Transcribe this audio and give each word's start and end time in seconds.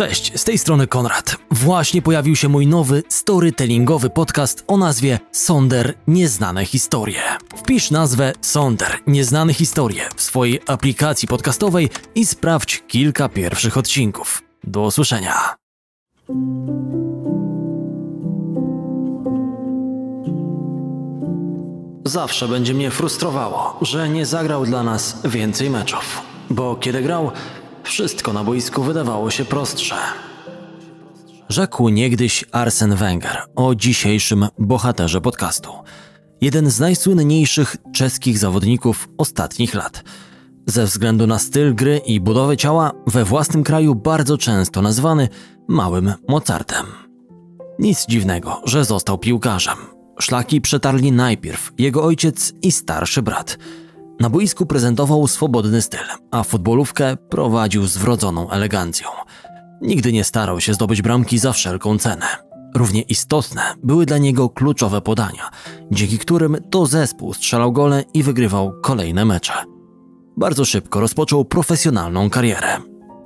Cześć, 0.00 0.40
z 0.40 0.44
tej 0.44 0.58
strony 0.58 0.86
Konrad. 0.86 1.36
Właśnie 1.50 2.02
pojawił 2.02 2.36
się 2.36 2.48
mój 2.48 2.66
nowy 2.66 3.02
storytellingowy 3.08 4.10
podcast 4.10 4.64
o 4.66 4.76
nazwie 4.76 5.18
Sonder 5.32 5.94
Nieznane 6.06 6.64
Historie. 6.64 7.22
Wpisz 7.56 7.90
nazwę 7.90 8.32
Sonder 8.40 8.98
Nieznane 9.06 9.54
Historie 9.54 10.08
w 10.16 10.22
swojej 10.22 10.60
aplikacji 10.66 11.28
podcastowej 11.28 11.88
i 12.14 12.26
sprawdź 12.26 12.82
kilka 12.88 13.28
pierwszych 13.28 13.76
odcinków. 13.76 14.42
Do 14.64 14.82
usłyszenia. 14.82 15.54
Zawsze 22.04 22.48
będzie 22.48 22.74
mnie 22.74 22.90
frustrowało, 22.90 23.78
że 23.82 24.08
nie 24.08 24.26
zagrał 24.26 24.66
dla 24.66 24.82
nas 24.82 25.20
więcej 25.24 25.70
meczów, 25.70 26.22
bo 26.50 26.76
kiedy 26.76 27.02
grał, 27.02 27.32
wszystko 27.82 28.32
na 28.32 28.44
boisku 28.44 28.82
wydawało 28.82 29.30
się 29.30 29.44
prostsze. 29.44 29.94
Rzekł 31.48 31.88
niegdyś 31.88 32.44
Arsen 32.52 32.94
Wenger 32.94 33.42
o 33.56 33.74
dzisiejszym 33.74 34.46
bohaterze 34.58 35.20
podcastu. 35.20 35.70
Jeden 36.40 36.70
z 36.70 36.80
najsłynniejszych 36.80 37.76
czeskich 37.92 38.38
zawodników 38.38 39.08
ostatnich 39.18 39.74
lat. 39.74 40.04
Ze 40.66 40.84
względu 40.84 41.26
na 41.26 41.38
styl 41.38 41.74
gry 41.74 42.00
i 42.06 42.20
budowę 42.20 42.56
ciała 42.56 42.92
we 43.06 43.24
własnym 43.24 43.64
kraju 43.64 43.94
bardzo 43.94 44.38
często 44.38 44.82
nazwany 44.82 45.28
małym 45.68 46.12
Mozartem. 46.28 46.86
Nic 47.78 48.06
dziwnego, 48.06 48.62
że 48.64 48.84
został 48.84 49.18
piłkarzem. 49.18 49.76
Szlaki 50.20 50.60
przetarli 50.60 51.12
najpierw 51.12 51.72
jego 51.78 52.04
ojciec 52.04 52.52
i 52.62 52.72
starszy 52.72 53.22
brat– 53.22 53.58
na 54.20 54.30
boisku 54.30 54.66
prezentował 54.66 55.26
swobodny 55.26 55.82
styl, 55.82 56.06
a 56.30 56.42
futbolówkę 56.42 57.16
prowadził 57.16 57.86
z 57.86 57.96
wrodzoną 57.96 58.50
elegancją. 58.50 59.08
Nigdy 59.80 60.12
nie 60.12 60.24
starał 60.24 60.60
się 60.60 60.74
zdobyć 60.74 61.02
bramki 61.02 61.38
za 61.38 61.52
wszelką 61.52 61.98
cenę. 61.98 62.26
Równie 62.74 63.02
istotne 63.02 63.62
były 63.82 64.06
dla 64.06 64.18
niego 64.18 64.48
kluczowe 64.48 65.00
podania, 65.00 65.50
dzięki 65.90 66.18
którym 66.18 66.56
to 66.70 66.86
zespół 66.86 67.34
strzelał 67.34 67.72
gole 67.72 68.04
i 68.14 68.22
wygrywał 68.22 68.72
kolejne 68.82 69.24
mecze. 69.24 69.52
Bardzo 70.36 70.64
szybko 70.64 71.00
rozpoczął 71.00 71.44
profesjonalną 71.44 72.30
karierę. 72.30 72.76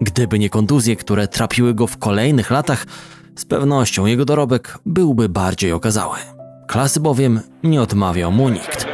Gdyby 0.01 0.39
nie 0.39 0.51
kontuzje, 0.51 0.97
które 0.97 1.29
trapiły 1.29 1.75
go 1.75 1.87
w 1.87 1.99
kolejnych 1.99 2.51
latach, 2.51 2.87
z 3.37 3.45
pewnością 3.45 4.07
jego 4.07 4.25
dorobek 4.25 4.79
byłby 4.87 5.29
bardziej 5.29 5.73
okazały. 5.73 6.19
Klasy 6.69 7.01
bowiem 7.01 7.41
nie 7.63 7.83
odmawiał 7.83 8.33
mu 8.33 8.49
nikt. 8.49 8.87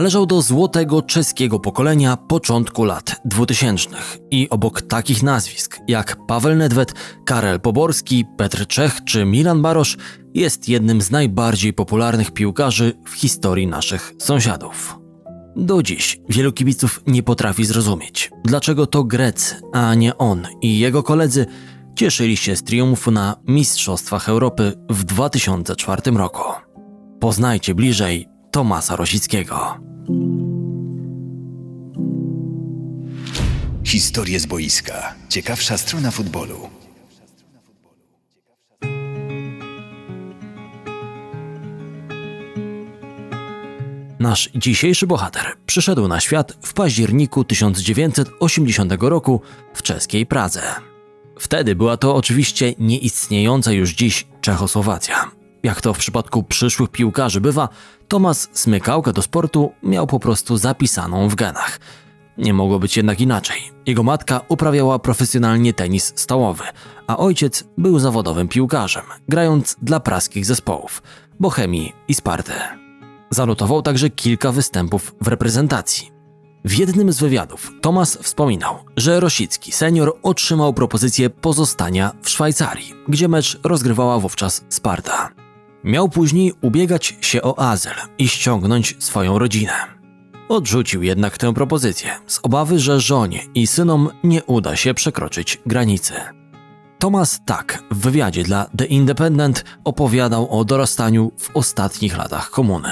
Należał 0.00 0.26
do 0.26 0.42
złotego 0.42 1.02
czeskiego 1.02 1.58
pokolenia 1.58 2.16
początku 2.16 2.84
lat 2.84 3.20
2000 3.24 3.88
i 4.30 4.50
obok 4.50 4.82
takich 4.82 5.22
nazwisk 5.22 5.78
jak 5.88 6.26
Paweł 6.26 6.54
Nedwed, 6.54 6.94
Karel 7.24 7.60
Poborski, 7.60 8.24
Petr 8.36 8.66
Czech 8.66 9.04
czy 9.04 9.24
Milan 9.24 9.62
Barosz 9.62 9.96
jest 10.34 10.68
jednym 10.68 11.02
z 11.02 11.10
najbardziej 11.10 11.72
popularnych 11.72 12.30
piłkarzy 12.30 12.92
w 13.06 13.14
historii 13.14 13.66
naszych 13.66 14.12
sąsiadów. 14.18 14.98
Do 15.56 15.82
dziś 15.82 16.20
wielu 16.28 16.52
kibiców 16.52 17.02
nie 17.06 17.22
potrafi 17.22 17.64
zrozumieć, 17.64 18.30
dlaczego 18.44 18.86
to 18.86 19.04
Grecy, 19.04 19.54
a 19.72 19.94
nie 19.94 20.18
on 20.18 20.46
i 20.62 20.78
jego 20.78 21.02
koledzy 21.02 21.46
cieszyli 21.94 22.36
się 22.36 22.56
z 22.56 22.62
triumfu 22.62 23.10
na 23.10 23.36
Mistrzostwach 23.48 24.28
Europy 24.28 24.72
w 24.90 25.04
2004 25.04 26.10
roku. 26.10 26.42
Poznajcie 27.20 27.74
bliżej 27.74 28.28
Tomasa 28.50 28.96
Rosickiego. 28.96 29.89
Historie 33.84 34.40
z 34.40 34.46
boiska. 34.46 35.14
Ciekawsza 35.28 35.78
strona 35.78 36.10
futbolu. 36.10 36.70
Nasz 44.18 44.50
dzisiejszy 44.54 45.06
bohater 45.06 45.44
przyszedł 45.66 46.08
na 46.08 46.20
świat 46.20 46.52
w 46.62 46.72
październiku 46.72 47.44
1980 47.44 48.92
roku 49.00 49.40
w 49.74 49.82
czeskiej 49.82 50.26
Pradze. 50.26 50.62
Wtedy 51.38 51.74
była 51.74 51.96
to 51.96 52.14
oczywiście 52.16 52.74
nieistniejąca 52.78 53.72
już 53.72 53.90
dziś 53.90 54.26
Czechosłowacja. 54.40 55.39
Jak 55.62 55.80
to 55.80 55.94
w 55.94 55.98
przypadku 55.98 56.42
przyszłych 56.42 56.90
piłkarzy 56.90 57.40
bywa, 57.40 57.68
Tomasz 58.08 58.48
smykałkę 58.52 59.12
do 59.12 59.22
sportu 59.22 59.72
miał 59.82 60.06
po 60.06 60.20
prostu 60.20 60.56
zapisaną 60.56 61.28
w 61.28 61.34
genach. 61.34 61.80
Nie 62.38 62.54
mogło 62.54 62.78
być 62.78 62.96
jednak 62.96 63.20
inaczej. 63.20 63.60
Jego 63.86 64.02
matka 64.02 64.40
uprawiała 64.48 64.98
profesjonalnie 64.98 65.74
tenis 65.74 66.12
stołowy, 66.16 66.64
a 67.06 67.16
ojciec 67.16 67.64
był 67.78 67.98
zawodowym 67.98 68.48
piłkarzem, 68.48 69.04
grając 69.28 69.76
dla 69.82 70.00
praskich 70.00 70.46
zespołów 70.46 71.02
Bohemii 71.40 71.92
i 72.08 72.14
Sparty. 72.14 72.52
Zanotował 73.30 73.82
także 73.82 74.10
kilka 74.10 74.52
występów 74.52 75.14
w 75.20 75.28
reprezentacji. 75.28 76.10
W 76.64 76.78
jednym 76.78 77.12
z 77.12 77.20
wywiadów 77.20 77.72
Tomasz 77.80 78.08
wspominał, 78.08 78.78
że 78.96 79.20
Rosicki 79.20 79.72
senior 79.72 80.16
otrzymał 80.22 80.74
propozycję 80.74 81.30
pozostania 81.30 82.12
w 82.22 82.30
Szwajcarii, 82.30 82.94
gdzie 83.08 83.28
mecz 83.28 83.60
rozgrywała 83.64 84.18
wówczas 84.18 84.64
Sparta. 84.68 85.30
Miał 85.84 86.08
później 86.08 86.52
ubiegać 86.60 87.16
się 87.20 87.42
o 87.42 87.58
azyl 87.70 87.92
i 88.18 88.28
ściągnąć 88.28 88.96
swoją 88.98 89.38
rodzinę. 89.38 89.72
Odrzucił 90.48 91.02
jednak 91.02 91.38
tę 91.38 91.54
propozycję 91.54 92.10
z 92.26 92.40
obawy, 92.42 92.78
że 92.78 93.00
żonie 93.00 93.44
i 93.54 93.66
synom 93.66 94.08
nie 94.24 94.44
uda 94.44 94.76
się 94.76 94.94
przekroczyć 94.94 95.58
granicy. 95.66 96.14
Thomas 96.98 97.40
Tak 97.46 97.82
w 97.90 98.00
wywiadzie 98.00 98.42
dla 98.42 98.66
The 98.76 98.84
Independent 98.84 99.64
opowiadał 99.84 100.58
o 100.60 100.64
dorastaniu 100.64 101.32
w 101.38 101.56
ostatnich 101.56 102.16
latach 102.16 102.50
komuny. 102.50 102.90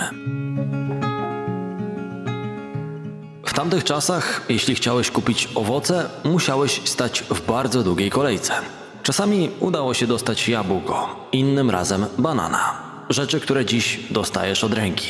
W 3.47 3.55
tamtych 3.55 3.85
czasach, 3.85 4.47
jeśli 4.49 4.75
chciałeś 4.75 5.11
kupić 5.11 5.49
owoce, 5.55 6.11
musiałeś 6.25 6.81
stać 6.85 7.23
w 7.23 7.47
bardzo 7.47 7.83
długiej 7.83 8.11
kolejce. 8.11 8.78
Czasami 9.09 9.51
udało 9.61 9.95
się 9.95 10.07
dostać 10.07 10.49
jabłko, 10.49 11.27
innym 11.33 11.71
razem 11.71 12.07
banana. 12.19 12.83
Rzeczy, 13.09 13.41
które 13.41 13.65
dziś 13.65 14.01
dostajesz 14.11 14.65
od 14.65 14.75
ręki. 14.75 15.09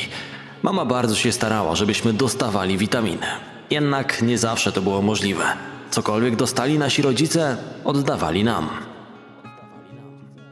Mama 0.63 0.85
bardzo 0.85 1.15
się 1.15 1.31
starała, 1.31 1.75
żebyśmy 1.75 2.13
dostawali 2.13 2.77
witaminy. 2.77 3.25
Jednak 3.69 4.21
nie 4.21 4.37
zawsze 4.37 4.71
to 4.71 4.81
było 4.81 5.01
możliwe. 5.01 5.43
Cokolwiek 5.91 6.35
dostali 6.35 6.79
nasi 6.79 7.01
rodzice, 7.01 7.57
oddawali 7.83 8.43
nam. 8.43 8.69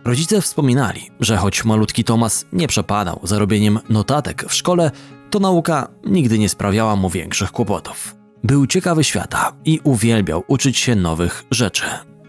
Rodzice 0.06 0.42
wspominali, 0.42 1.12
że 1.20 1.38
choć 1.38 1.66
malutki 1.66 2.04
Tomas 2.04 2.46
nie 2.54 2.68
przepadał 2.68 3.20
za 3.24 3.40
robieniem 3.40 3.80
notatek 3.90 4.46
w 4.50 4.54
szkole, 4.54 4.92
to 5.30 5.40
nauka 5.40 5.88
nigdy 6.06 6.40
nie 6.40 6.50
sprawiała 6.50 6.96
mu 6.96 7.10
większych 7.10 7.52
kłopotów. 7.52 8.16
Był 8.44 8.68
ciekawy 8.68 9.04
świata 9.04 9.54
i 9.66 9.80
uwielbiał 9.84 10.44
uczyć 10.48 10.78
się 10.78 10.96
nowych 10.96 11.44
rzeczy. 11.52 11.86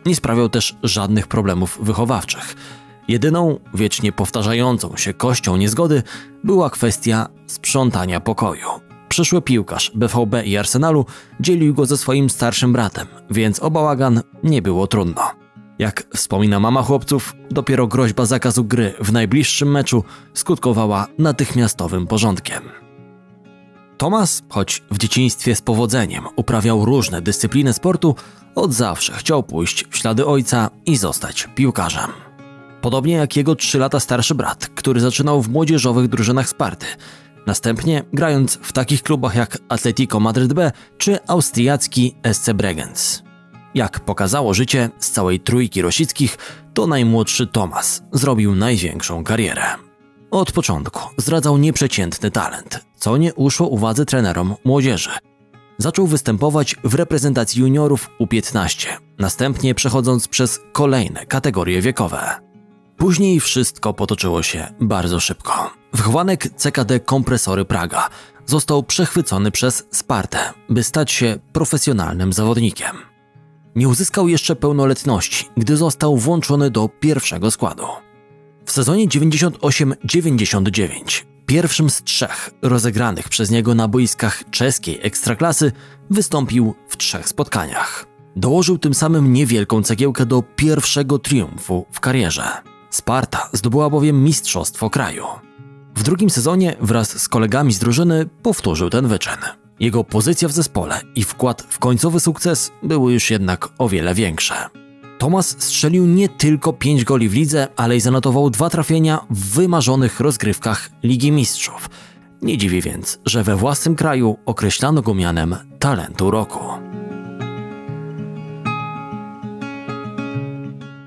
Nie 0.09 0.17
sprawiał 0.17 0.49
też 0.49 0.77
żadnych 0.83 1.27
problemów 1.27 1.79
wychowawczych. 1.83 2.57
Jedyną, 3.09 3.59
wiecznie 3.75 4.13
powtarzającą 4.13 4.97
się 4.97 5.15
kością 5.15 5.57
niezgody 5.57 6.03
była 6.45 6.71
kwestia 6.71 7.29
sprzątania 7.47 8.21
pokoju. 8.21 8.69
Przyszły 9.09 9.43
piłkarz 9.43 9.93
BVB 9.95 10.45
i 10.45 10.57
Arsenalu 10.57 11.07
dzielił 11.41 11.75
go 11.75 11.87
ze 11.87 11.97
swoim 11.97 12.31
starszym 12.31 12.73
bratem, 12.73 13.07
więc 13.31 13.63
o 13.63 13.71
bałagan 13.71 14.23
nie 14.45 14.63
było 14.63 14.87
trudno. 14.87 15.23
Jak 15.79 16.07
wspomina 16.15 16.61
mama 16.61 16.83
chłopców, 16.83 17.35
dopiero 17.51 17.87
groźba 17.87 18.27
zakazu 18.27 18.65
gry 18.65 18.95
w 19.01 19.13
najbliższym 19.13 19.71
meczu 19.71 20.05
skutkowała 20.35 21.07
natychmiastowym 21.19 22.07
porządkiem. 22.07 22.63
Tomas, 23.99 24.43
choć 24.49 24.83
w 24.91 24.99
dzieciństwie 24.99 25.57
z 25.57 25.63
powodzeniem 25.63 26.25
uprawiał 26.37 26.85
różne 26.85 27.23
dyscypliny 27.23 27.73
sportu, 27.73 28.15
od 28.55 28.73
zawsze 28.73 29.13
chciał 29.13 29.43
pójść 29.43 29.85
w 29.91 29.97
ślady 29.97 30.27
ojca 30.27 30.71
i 30.87 30.97
zostać 30.97 31.49
piłkarzem. 31.55 32.11
Podobnie 32.81 33.15
jak 33.15 33.37
jego 33.37 33.55
3 33.55 33.79
lata 33.79 34.01
starszy 34.01 34.35
brat, 34.35 34.67
który 34.67 35.01
zaczynał 35.01 35.43
w 35.43 35.49
młodzieżowych 35.49 36.09
drużynach 36.09 36.49
Sparty. 36.49 36.87
Następnie 37.47 38.05
grając 38.13 38.59
w 38.63 38.73
takich 38.73 39.03
klubach 39.03 39.35
jak 39.35 39.59
Atletico 39.69 40.21
Madryt 40.21 40.53
B 40.53 40.73
czy 40.99 41.19
austriacki 41.27 42.15
SC 42.33 42.51
Bregenz. 42.53 43.23
Jak 43.75 44.01
pokazało 44.01 44.55
życie, 44.55 44.91
z 44.99 45.11
całej 45.11 45.41
trójki 45.41 45.83
Rosickich 45.83 46.39
to 46.75 46.87
najmłodszy 46.87 47.47
Tomas 47.47 48.03
zrobił 48.13 48.55
największą 48.55 49.25
karierę. 49.25 49.63
Od 50.31 50.53
początku 50.53 51.01
zdradzał 51.17 51.59
nieprzeciętny 51.59 52.31
talent, 52.31 52.81
co 52.97 53.17
nie 53.17 53.35
uszło 53.35 53.69
uwadze 53.69 54.05
trenerom 54.05 54.55
młodzieży. 54.65 55.11
Zaczął 55.79 56.07
występować 56.07 56.77
w 56.85 56.95
reprezentacji 56.95 57.61
juniorów 57.61 58.11
U15, 58.21 58.89
następnie 59.19 59.75
przechodząc 59.75 60.29
przez 60.29 60.61
kolejne 60.73 61.27
kategorie 61.27 61.83
wiekowe. 61.83 62.41
Później 62.97 63.41
wszystko 63.41 63.95
potoczyło 63.95 64.43
się 64.43 64.67
bardzo 64.81 65.21
szybko. 65.21 65.71
Wychowanek 65.93 66.49
CKD 66.57 67.01
Kompresory 67.01 67.65
Praga 67.65 68.09
został 68.47 68.83
przechwycony 68.83 69.51
przez 69.51 69.87
Spartę, 69.91 70.39
by 70.69 70.83
stać 70.83 71.13
się 71.13 71.39
profesjonalnym 71.53 72.33
zawodnikiem. 72.33 72.97
Nie 73.77 73.89
uzyskał 73.89 74.29
jeszcze 74.29 74.57
pełnoletności, 74.57 75.49
gdy 75.57 75.77
został 75.77 76.17
włączony 76.17 76.71
do 76.71 76.89
pierwszego 76.89 77.51
składu. 77.51 77.87
W 78.65 78.73
sezonie 78.73 79.09
98-99, 79.09 81.25
pierwszym 81.49 81.91
z 81.91 82.03
trzech 82.03 82.51
rozegranych 82.63 83.29
przez 83.29 83.51
niego 83.51 83.75
na 83.75 83.89
boiskach 83.89 84.51
czeskiej 84.51 84.99
ekstraklasy, 85.03 85.73
wystąpił 86.11 86.75
w 86.89 86.97
trzech 86.97 87.29
spotkaniach. 87.29 88.07
Dołożył 88.37 88.79
tym 88.79 88.95
samym 88.95 89.33
niewielką 89.33 89.83
cegiełkę 89.83 90.27
do 90.27 90.43
pierwszego 90.43 91.19
triumfu 91.19 91.87
w 91.93 92.01
karierze. 92.01 92.49
Sparta 92.91 93.49
zdobyła 93.53 93.91
bowiem 93.91 94.25
mistrzostwo 94.25 94.91
kraju. 94.91 95.25
W 95.95 96.03
drugim 96.03 96.31
sezonie 96.31 96.77
wraz 96.81 97.23
z 97.23 97.29
kolegami 97.29 97.73
z 97.73 97.79
drużyny 97.79 98.29
powtórzył 98.43 98.91
ten 98.91 99.09
wyczyn. 99.09 99.39
Jego 99.81 100.05
pozycja 100.05 100.49
w 100.49 100.53
zespole 100.53 101.01
i 101.15 101.25
wkład 101.25 101.67
w 101.69 101.79
końcowy 101.79 102.21
sukces 102.21 102.73
były 102.83 103.13
już 103.13 103.31
jednak 103.31 103.69
o 103.79 103.89
wiele 103.89 104.15
większe. 104.15 104.55
Thomas 105.19 105.57
strzelił 105.59 106.07
nie 106.07 106.29
tylko 106.29 106.73
5 106.73 107.05
goli 107.05 107.29
w 107.29 107.35
lidze, 107.35 107.69
ale 107.77 107.97
i 107.97 108.01
zanotował 108.01 108.51
dwa 108.51 108.71
trafienia 108.71 109.27
w 109.31 109.55
wymarzonych 109.55 110.21
rozgrywkach 110.21 110.91
Ligi 111.03 111.33
Mistrzów. 111.33 111.91
Nie 112.43 112.59
dziwi 112.59 112.83
więc, 112.83 113.19
że 113.27 113.43
we 113.45 113.57
własnym 113.57 113.95
kraju 113.95 114.37
określano 114.47 115.03
go 115.03 115.15
mianem 115.15 115.57
talentu 115.79 116.31
roku. 116.31 116.61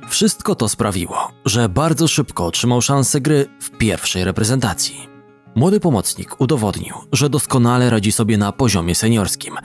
Wszystko 0.09 0.55
to 0.55 0.69
sprawiło, 0.69 1.31
że 1.45 1.69
bardzo 1.69 2.07
szybko 2.07 2.45
otrzymał 2.45 2.81
szansę 2.81 3.21
gry 3.21 3.45
w 3.61 3.69
pierwszej 3.77 4.23
reprezentacji. 4.23 5.07
Młody 5.55 5.79
pomocnik 5.79 6.41
udowodnił, 6.41 6.95
że 7.11 7.29
doskonale 7.29 7.89
radzi 7.89 8.11
sobie 8.11 8.37
na 8.37 8.51
poziomie 8.51 8.95
seniorskim. 8.95 9.55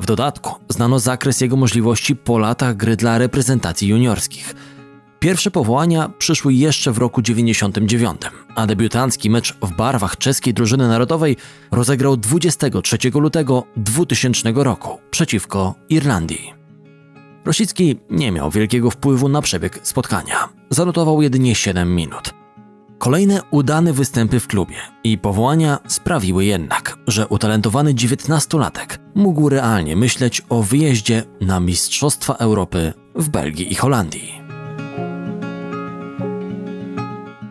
W 0.00 0.06
dodatku 0.06 0.54
znano 0.68 0.98
zakres 0.98 1.40
jego 1.40 1.56
możliwości 1.56 2.16
po 2.16 2.38
latach 2.38 2.76
gry 2.76 2.96
dla 2.96 3.18
reprezentacji 3.18 3.88
juniorskich. 3.88 4.54
Pierwsze 5.18 5.50
powołania 5.50 6.08
przyszły 6.18 6.54
jeszcze 6.54 6.92
w 6.92 6.98
roku 6.98 7.22
99, 7.22 8.20
a 8.54 8.66
debiutancki 8.66 9.30
mecz 9.30 9.54
w 9.62 9.76
barwach 9.76 10.16
czeskiej 10.16 10.54
drużyny 10.54 10.88
narodowej 10.88 11.36
rozegrał 11.70 12.16
23 12.16 12.98
lutego 13.14 13.64
2000 13.76 14.52
roku 14.54 14.98
przeciwko 15.10 15.74
Irlandii. 15.88 16.54
Rosicki 17.44 17.96
nie 18.10 18.32
miał 18.32 18.50
wielkiego 18.50 18.90
wpływu 18.90 19.28
na 19.28 19.42
przebieg 19.42 19.80
spotkania. 19.82 20.48
Zanotował 20.70 21.22
jedynie 21.22 21.54
7 21.54 21.94
minut. 21.94 22.39
Kolejne 23.00 23.40
udane 23.50 23.92
występy 23.92 24.40
w 24.40 24.46
klubie 24.46 24.76
i 25.04 25.18
powołania 25.18 25.78
sprawiły 25.88 26.44
jednak, 26.44 26.98
że 27.06 27.28
utalentowany 27.28 27.94
19-latek 27.94 28.98
mógł 29.14 29.48
realnie 29.48 29.96
myśleć 29.96 30.42
o 30.48 30.62
wyjeździe 30.62 31.22
na 31.40 31.60
Mistrzostwa 31.60 32.34
Europy 32.34 32.92
w 33.14 33.28
Belgii 33.28 33.72
i 33.72 33.74
Holandii. 33.74 34.42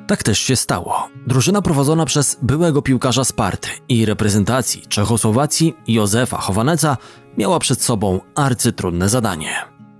Tak 0.08 0.24
też 0.24 0.40
się 0.40 0.56
stało. 0.56 1.10
Drużyna 1.28 1.62
prowadzona 1.62 2.06
przez 2.06 2.38
byłego 2.42 2.82
piłkarza 2.82 3.24
Sparty 3.24 3.70
i 3.88 4.06
reprezentacji 4.06 4.82
Czechosłowacji 4.82 5.74
Józefa 5.88 6.38
Chowaneca 6.38 6.98
miała 7.38 7.60
przed 7.60 7.82
sobą 7.82 8.20
arcytrudne 8.36 9.10
zadanie. 9.10 9.56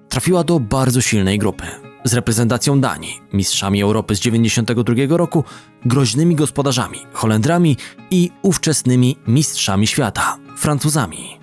Trafiła 0.10 0.44
do 0.44 0.60
bardzo 0.60 1.02
silnej 1.02 1.38
grupy, 1.38 1.89
z 2.04 2.14
reprezentacją 2.14 2.82
Danii, 2.82 3.22
mistrzami 3.34 3.82
Europy 3.82 4.16
z 4.16 4.20
1992 4.20 5.18
roku, 5.18 5.44
groźnymi 5.86 6.36
gospodarzami, 6.36 6.98
Holendrami 7.14 7.78
i 8.12 8.32
ówczesnymi 8.42 9.18
mistrzami 9.28 9.88
świata, 9.88 10.38
Francuzami. 10.58 11.40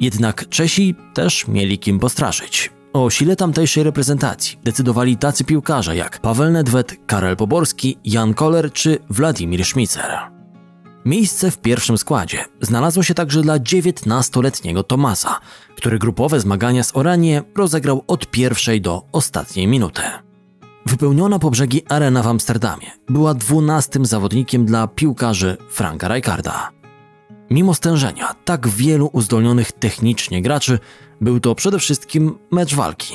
Jednak 0.00 0.48
Czesi 0.48 0.94
też 1.14 1.48
mieli 1.48 1.78
kim 1.78 1.98
postraszyć. 1.98 2.70
O 2.92 3.10
sile 3.10 3.36
tamtejszej 3.36 3.82
reprezentacji 3.82 4.58
decydowali 4.64 5.16
tacy 5.16 5.44
piłkarze 5.44 5.96
jak 5.96 6.18
Paweł 6.20 6.50
Nedved, 6.50 6.96
Karel 7.06 7.36
Poborski, 7.36 7.98
Jan 8.04 8.34
Koller 8.34 8.72
czy 8.72 8.98
Władimir 9.10 9.66
Szmicer. 9.66 10.41
Miejsce 11.04 11.50
w 11.50 11.58
pierwszym 11.58 11.98
składzie 11.98 12.44
znalazło 12.60 13.02
się 13.02 13.14
także 13.14 13.42
dla 13.42 13.58
19-letniego 13.58 14.82
Tomasa, 14.82 15.40
który 15.76 15.98
grupowe 15.98 16.40
zmagania 16.40 16.82
z 16.82 16.96
Oranie 16.96 17.42
rozegrał 17.56 18.04
od 18.06 18.26
pierwszej 18.26 18.80
do 18.80 19.02
ostatniej 19.12 19.66
minuty. 19.66 20.02
Wypełniona 20.86 21.38
po 21.38 21.50
brzegi 21.50 21.82
arena 21.88 22.22
w 22.22 22.26
Amsterdamie 22.26 22.90
była 23.08 23.34
dwunastym 23.34 24.06
zawodnikiem 24.06 24.66
dla 24.66 24.86
piłkarzy 24.86 25.56
Franka 25.70 26.08
Rijkaarda. 26.08 26.70
Mimo 27.50 27.74
stężenia 27.74 28.34
tak 28.44 28.68
wielu 28.68 29.10
uzdolnionych 29.12 29.72
technicznie 29.72 30.42
graczy, 30.42 30.78
był 31.20 31.40
to 31.40 31.54
przede 31.54 31.78
wszystkim 31.78 32.38
mecz 32.50 32.74
walki. 32.74 33.14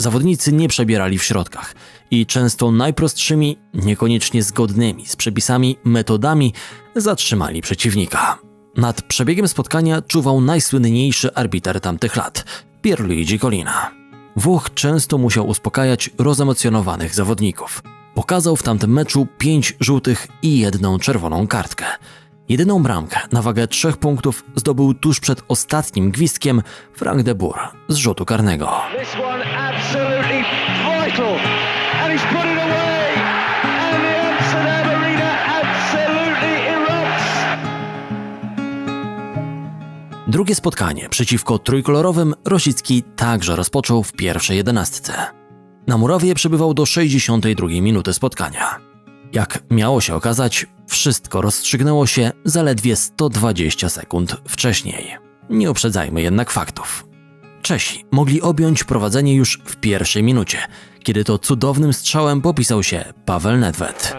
Zawodnicy 0.00 0.52
nie 0.52 0.68
przebierali 0.68 1.18
w 1.18 1.24
środkach 1.24 1.74
i 2.10 2.26
często 2.26 2.70
najprostszymi, 2.70 3.56
niekoniecznie 3.74 4.42
zgodnymi 4.42 5.06
z 5.06 5.16
przepisami 5.16 5.76
metodami 5.84 6.52
zatrzymali 6.96 7.62
przeciwnika. 7.62 8.38
Nad 8.76 9.02
przebiegiem 9.02 9.48
spotkania 9.48 10.02
czuwał 10.02 10.40
najsłynniejszy 10.40 11.34
arbiter 11.34 11.80
tamtych 11.80 12.16
lat, 12.16 12.44
Pierluigi 12.82 13.38
Colina. 13.38 13.90
Włoch 14.36 14.74
często 14.74 15.18
musiał 15.18 15.48
uspokajać 15.48 16.10
rozemocjonowanych 16.18 17.14
zawodników. 17.14 17.82
Pokazał 18.14 18.56
w 18.56 18.62
tamtym 18.62 18.92
meczu 18.92 19.26
pięć 19.38 19.76
żółtych 19.80 20.28
i 20.42 20.58
jedną 20.58 20.98
czerwoną 20.98 21.46
kartkę. 21.46 21.84
Jedyną 22.50 22.82
bramkę 22.82 23.20
na 23.32 23.42
wagę 23.42 23.68
trzech 23.68 23.96
punktów 23.96 24.44
zdobył 24.56 24.94
tuż 24.94 25.20
przed 25.20 25.42
ostatnim 25.48 26.10
gwizdkiem 26.10 26.62
Frank 26.94 27.22
de 27.22 27.34
Boer 27.34 27.68
z 27.88 27.96
rzutu 27.96 28.24
karnego. 28.24 28.72
Drugie 40.26 40.54
spotkanie 40.54 41.08
przeciwko 41.08 41.58
trójkolorowym 41.58 42.34
Rosicki 42.44 43.02
także 43.16 43.56
rozpoczął 43.56 44.02
w 44.02 44.12
pierwszej 44.12 44.56
jedenastce. 44.56 45.12
Na 45.86 45.98
murawie 45.98 46.34
przebywał 46.34 46.74
do 46.74 46.86
62 46.86 47.68
minuty 47.68 48.12
spotkania. 48.12 48.89
Jak 49.32 49.58
miało 49.70 50.00
się 50.00 50.14
okazać, 50.14 50.66
wszystko 50.88 51.42
rozstrzygnęło 51.42 52.06
się 52.06 52.32
zaledwie 52.44 52.96
120 52.96 53.88
sekund 53.88 54.36
wcześniej. 54.48 55.16
Nie 55.50 55.70
uprzedzajmy 55.70 56.22
jednak 56.22 56.50
faktów. 56.50 57.06
Czesi 57.62 58.04
mogli 58.10 58.42
objąć 58.42 58.84
prowadzenie 58.84 59.34
już 59.34 59.60
w 59.64 59.76
pierwszej 59.76 60.22
minucie, 60.22 60.58
kiedy 61.04 61.24
to 61.24 61.38
cudownym 61.38 61.92
strzałem 61.92 62.42
popisał 62.42 62.82
się 62.82 63.04
Paweł 63.24 63.56
Nedved. 63.56 64.16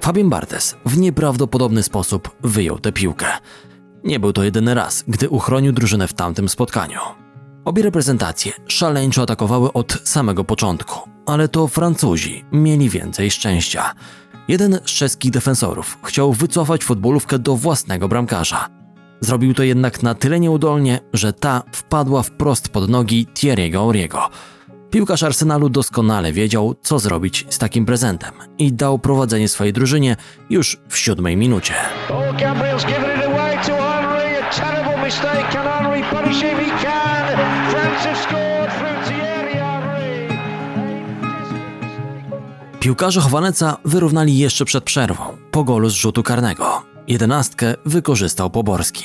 Fabien 0.00 0.30
Bartes 0.30 0.76
w 0.86 0.98
nieprawdopodobny 0.98 1.82
sposób 1.82 2.36
wyjął 2.40 2.78
tę 2.78 2.92
piłkę. 2.92 3.26
Nie 4.04 4.20
był 4.20 4.32
to 4.32 4.42
jedyny 4.44 4.74
raz, 4.74 5.04
gdy 5.08 5.28
uchronił 5.28 5.72
drużynę 5.72 6.08
w 6.08 6.14
tamtym 6.14 6.48
spotkaniu. 6.48 7.21
Obie 7.64 7.82
reprezentacje 7.82 8.52
szaleńczo 8.68 9.22
atakowały 9.22 9.72
od 9.72 9.98
samego 10.04 10.44
początku, 10.44 11.10
ale 11.26 11.48
to 11.48 11.68
Francuzi 11.68 12.44
mieli 12.52 12.90
więcej 12.90 13.30
szczęścia. 13.30 13.92
Jeden 14.48 14.78
z 14.84 14.90
czeskich 14.90 15.30
defensorów 15.30 15.98
chciał 16.04 16.32
wycofać 16.32 16.84
futbolówkę 16.84 17.38
do 17.38 17.56
własnego 17.56 18.08
bramkarza. 18.08 18.68
Zrobił 19.20 19.54
to 19.54 19.62
jednak 19.62 20.02
na 20.02 20.14
tyle 20.14 20.40
nieudolnie, 20.40 21.00
że 21.12 21.32
ta 21.32 21.62
wpadła 21.72 22.22
wprost 22.22 22.68
pod 22.68 22.88
nogi 22.88 23.26
Thierry'ego 23.34 23.76
Auriego. 23.76 24.28
Piłkarz 24.90 25.22
Arsenalu 25.22 25.68
doskonale 25.68 26.32
wiedział, 26.32 26.74
co 26.82 26.98
zrobić 26.98 27.46
z 27.50 27.58
takim 27.58 27.86
prezentem 27.86 28.32
i 28.58 28.72
dał 28.72 28.98
prowadzenie 28.98 29.48
swojej 29.48 29.72
drużynie 29.72 30.16
już 30.50 30.80
w 30.88 30.98
siódmej 30.98 31.36
minucie. 31.36 31.74
Oh, 32.10 32.32
Piłkarze 42.80 43.20
Chowaneca 43.20 43.76
wyrównali 43.84 44.38
jeszcze 44.38 44.64
przed 44.64 44.84
przerwą, 44.84 45.24
po 45.50 45.64
golu 45.64 45.90
z 45.90 45.94
rzutu 45.94 46.22
karnego. 46.22 46.82
Jedenastkę 47.08 47.74
wykorzystał 47.84 48.50
Poborski. 48.50 49.04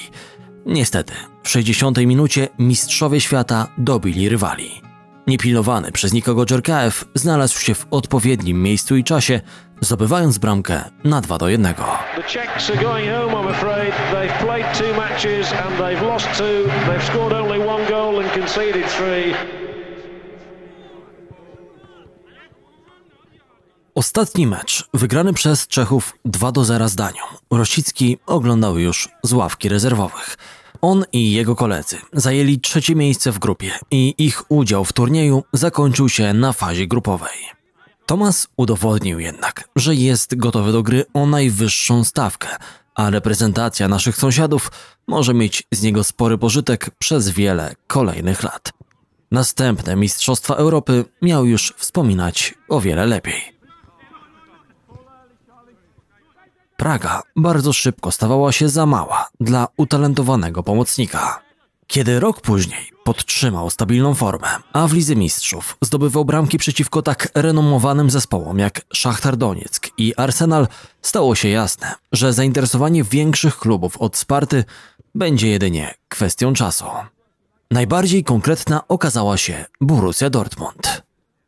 Niestety, 0.65 1.13
w 1.43 1.49
60 1.49 1.97
minucie 1.97 2.47
mistrzowie 2.59 3.21
świata 3.21 3.67
dobili 3.77 4.29
rywali. 4.29 4.86
Niepilnowany 5.27 5.91
przez 5.91 6.13
nikogo 6.13 6.45
Dżerkaew 6.45 7.05
znalazł 7.15 7.59
się 7.59 7.75
w 7.75 7.87
odpowiednim 7.91 8.63
miejscu 8.63 8.95
i 8.95 9.03
czasie, 9.03 9.41
zdobywając 9.81 10.37
bramkę 10.37 10.83
na 11.03 11.21
2 11.21 11.37
do 11.37 11.49
1. 11.49 11.73
The 11.73 12.23
Czechs 12.23 12.69
are 12.69 12.83
going 12.83 13.09
home, 13.11 13.33
I'm 13.33 13.49
afraid. 13.49 13.93
They've 14.11 14.45
played 14.45 14.77
two 14.77 14.97
matches 14.97 15.53
and 15.53 15.77
they've 15.77 16.01
lost 16.01 16.27
two. 16.37 16.69
They've 16.87 17.03
scored 17.03 17.33
only 17.33 17.67
one 17.67 17.89
goal 17.89 18.23
and 18.23 18.33
conceded 18.33 18.85
three. 18.97 19.33
Ostatni 23.95 24.47
mecz, 24.47 24.89
wygrany 24.93 25.33
przez 25.33 25.67
Czechów 25.67 26.13
2 26.25 26.51
do 26.51 26.65
0 26.65 26.89
z 26.89 26.95
Danią. 26.95 27.21
Rosicki 27.51 28.17
oglądał 28.25 28.79
już 28.79 29.09
z 29.23 29.33
ławki 29.33 29.69
rezerwowych. 29.69 30.37
On 30.81 31.05
i 31.13 31.31
jego 31.31 31.55
koledzy 31.55 31.97
zajęli 32.13 32.59
trzecie 32.59 32.95
miejsce 32.95 33.31
w 33.31 33.39
grupie 33.39 33.71
i 33.91 34.13
ich 34.17 34.51
udział 34.51 34.85
w 34.85 34.93
turnieju 34.93 35.43
zakończył 35.53 36.09
się 36.09 36.33
na 36.33 36.53
fazie 36.53 36.87
grupowej. 36.87 37.57
Tomas 38.05 38.47
udowodnił 38.57 39.19
jednak, 39.19 39.69
że 39.75 39.95
jest 39.95 40.35
gotowy 40.35 40.71
do 40.71 40.83
gry 40.83 41.05
o 41.13 41.25
najwyższą 41.25 42.03
stawkę, 42.03 42.47
a 42.95 43.09
reprezentacja 43.09 43.87
naszych 43.87 44.17
sąsiadów 44.17 44.71
może 45.07 45.33
mieć 45.33 45.63
z 45.71 45.81
niego 45.81 46.03
spory 46.03 46.37
pożytek 46.37 46.89
przez 46.99 47.29
wiele 47.29 47.75
kolejnych 47.87 48.43
lat. 48.43 48.71
Następne 49.31 49.95
Mistrzostwa 49.95 50.55
Europy 50.55 51.05
miał 51.21 51.45
już 51.45 51.73
wspominać 51.77 52.53
o 52.69 52.81
wiele 52.81 53.05
lepiej. 53.05 53.56
Praga 56.77 57.21
bardzo 57.35 57.73
szybko 57.73 58.11
stawała 58.11 58.51
się 58.51 58.69
za 58.69 58.85
mała 58.85 59.29
dla 59.39 59.67
utalentowanego 59.77 60.63
pomocnika. 60.63 61.39
Kiedy 61.87 62.19
rok 62.19 62.41
później 62.41 62.91
podtrzymał 63.03 63.69
stabilną 63.69 64.13
formę, 64.13 64.47
a 64.73 64.87
w 64.87 64.93
Lidze 64.93 65.15
Mistrzów 65.15 65.77
zdobywał 65.81 66.25
bramki 66.25 66.57
przeciwko 66.57 67.01
tak 67.01 67.27
renomowanym 67.35 68.09
zespołom 68.09 68.59
jak 68.59 68.81
Szachtar 68.93 69.37
Donieck 69.37 69.89
i 69.97 70.15
Arsenal, 70.15 70.67
stało 71.01 71.35
się 71.35 71.49
jasne, 71.49 71.95
że 72.11 72.33
zainteresowanie 72.33 73.03
większych 73.03 73.57
klubów 73.57 73.97
od 73.97 74.17
Sparty 74.17 74.63
będzie 75.15 75.47
jedynie 75.47 75.93
kwestią 76.09 76.53
czasu. 76.53 76.85
Najbardziej 77.71 78.23
konkretna 78.23 78.87
okazała 78.87 79.37
się 79.37 79.65
Borussia 79.81 80.29
Dortmund. 80.29 81.03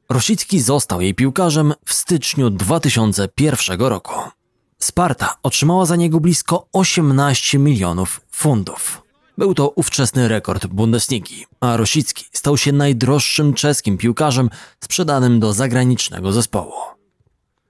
Rosicki 0.09 0.59
został 0.61 1.01
jej 1.01 1.15
piłkarzem 1.15 1.73
w 1.85 1.93
styczniu 1.93 2.49
2001 2.49 3.79
roku. 3.79 4.38
Sparta 4.79 5.35
otrzymała 5.43 5.85
za 5.85 5.95
niego 5.95 6.19
blisko 6.19 6.67
18 6.73 7.59
milionów 7.59 8.21
funtów. 8.31 9.01
Był 9.37 9.53
to 9.53 9.69
ówczesny 9.69 10.27
rekord 10.27 10.67
Bundesligi, 10.67 11.45
a 11.59 11.77
Rosicki 11.77 12.25
stał 12.33 12.57
się 12.57 12.71
najdroższym 12.71 13.53
czeskim 13.53 13.97
piłkarzem 13.97 14.49
sprzedanym 14.83 15.39
do 15.39 15.53
zagranicznego 15.53 16.31
zespołu. 16.31 16.73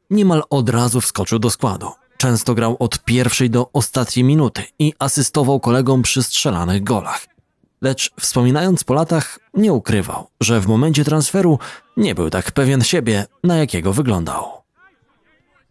Niemal 0.10 0.44
od 0.50 0.70
razu 0.70 1.02
wskoczył 1.02 1.40
do 1.40 1.50
składu. 1.50 1.92
Często 2.18 2.56
grał 2.56 2.76
od 2.80 3.04
pierwszej 3.04 3.50
do 3.50 3.70
ostatniej 3.74 4.24
minuty 4.24 4.64
i 4.80 4.94
asystował 5.00 5.60
kolegom 5.60 6.02
przy 6.02 6.24
strzelanych 6.24 6.84
golach. 6.84 7.28
Lecz 7.82 8.12
wspominając 8.20 8.84
po 8.84 8.94
latach, 8.94 9.40
nie 9.54 9.74
ukrywał, 9.74 10.28
że 10.42 10.62
w 10.62 10.68
momencie 10.68 11.06
transferu 11.06 11.60
nie 11.98 12.16
był 12.16 12.30
tak 12.30 12.52
pewien 12.52 12.84
siebie, 12.84 13.26
na 13.44 13.58
jakiego 13.58 13.94
wyglądał. 13.94 14.59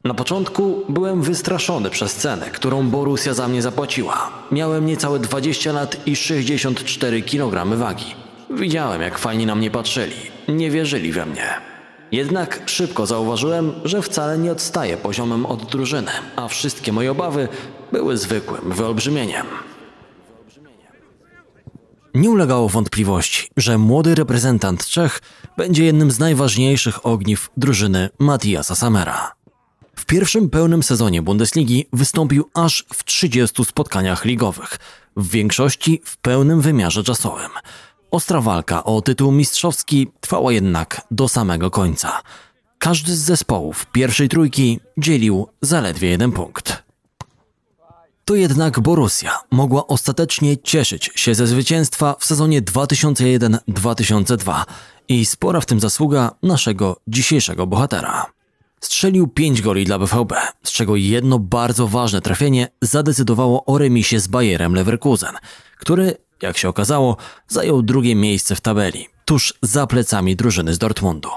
Na 0.04 0.14
początku 0.14 0.84
byłem 0.88 1.22
wystraszony 1.22 1.90
przez 1.90 2.14
cenę, 2.16 2.50
którą 2.50 2.88
Borussia 2.88 3.34
za 3.34 3.48
mnie 3.48 3.62
zapłaciła. 3.62 4.30
Miałem 4.52 4.86
niecałe 4.86 5.18
20 5.18 5.72
lat 5.72 6.06
i 6.06 6.16
64 6.16 7.22
kg 7.22 7.76
wagi. 7.78 8.14
Widziałem, 8.50 9.02
jak 9.02 9.18
fajnie 9.18 9.46
na 9.46 9.54
mnie 9.54 9.70
patrzyli. 9.70 10.16
Nie 10.48 10.70
wierzyli 10.70 11.12
we 11.12 11.26
mnie. 11.26 11.60
Jednak 12.12 12.62
szybko 12.66 13.06
zauważyłem, 13.06 13.72
że 13.84 14.02
wcale 14.02 14.38
nie 14.38 14.52
odstaję 14.52 14.96
poziomem 14.96 15.46
od 15.46 15.64
drużyny, 15.64 16.10
a 16.36 16.48
wszystkie 16.48 16.92
moje 16.92 17.10
obawy 17.10 17.48
były 17.92 18.16
zwykłym 18.16 18.72
wyolbrzymieniem. 18.72 19.46
Nie 22.14 22.30
ulegało 22.30 22.68
wątpliwości, 22.68 23.48
że 23.56 23.78
młody 23.78 24.14
reprezentant 24.14 24.86
Czech 24.86 25.20
będzie 25.56 25.84
jednym 25.84 26.10
z 26.10 26.18
najważniejszych 26.18 27.06
ogniw 27.06 27.50
drużyny 27.56 28.08
Matiasa 28.18 28.74
Samera. 28.74 29.37
Pierwszym 30.08 30.50
pełnym 30.50 30.82
sezonie 30.82 31.22
Bundesligi 31.22 31.86
wystąpił 31.92 32.50
aż 32.54 32.84
w 32.94 33.04
30 33.04 33.64
spotkaniach 33.64 34.24
ligowych, 34.24 34.78
w 35.16 35.30
większości 35.30 36.00
w 36.04 36.16
pełnym 36.16 36.60
wymiarze 36.60 37.04
czasowym. 37.04 37.50
Ostra 38.10 38.40
walka 38.40 38.84
o 38.84 39.02
tytuł 39.02 39.32
mistrzowski 39.32 40.10
trwała 40.20 40.52
jednak 40.52 41.00
do 41.10 41.28
samego 41.28 41.70
końca. 41.70 42.22
Każdy 42.78 43.16
z 43.16 43.18
zespołów 43.18 43.86
pierwszej 43.92 44.28
trójki 44.28 44.80
dzielił 44.98 45.48
zaledwie 45.62 46.08
jeden 46.08 46.32
punkt. 46.32 46.82
To 48.24 48.34
jednak 48.34 48.80
Borussia 48.80 49.38
mogła 49.50 49.86
ostatecznie 49.86 50.58
cieszyć 50.58 51.10
się 51.14 51.34
ze 51.34 51.46
zwycięstwa 51.46 52.14
w 52.18 52.24
sezonie 52.24 52.62
2001-2002 52.62 54.64
i 55.08 55.26
spora 55.26 55.60
w 55.60 55.66
tym 55.66 55.80
zasługa 55.80 56.30
naszego 56.42 56.96
dzisiejszego 57.08 57.66
bohatera. 57.66 58.37
Strzelił 58.80 59.28
5 59.28 59.62
goli 59.62 59.84
dla 59.84 59.98
BVB, 59.98 60.34
z 60.62 60.72
czego 60.72 60.96
jedno 60.96 61.38
bardzo 61.38 61.88
ważne 61.88 62.20
trafienie 62.20 62.68
zadecydowało 62.82 63.64
o 63.64 63.78
remisie 63.78 64.20
z 64.20 64.26
Bayerem 64.26 64.74
Leverkusen, 64.74 65.34
który, 65.78 66.16
jak 66.42 66.58
się 66.58 66.68
okazało, 66.68 67.16
zajął 67.48 67.82
drugie 67.82 68.14
miejsce 68.14 68.54
w 68.56 68.60
tabeli, 68.60 69.08
tuż 69.24 69.54
za 69.62 69.86
plecami 69.86 70.36
drużyny 70.36 70.74
z 70.74 70.78
Dortmundu. 70.78 71.28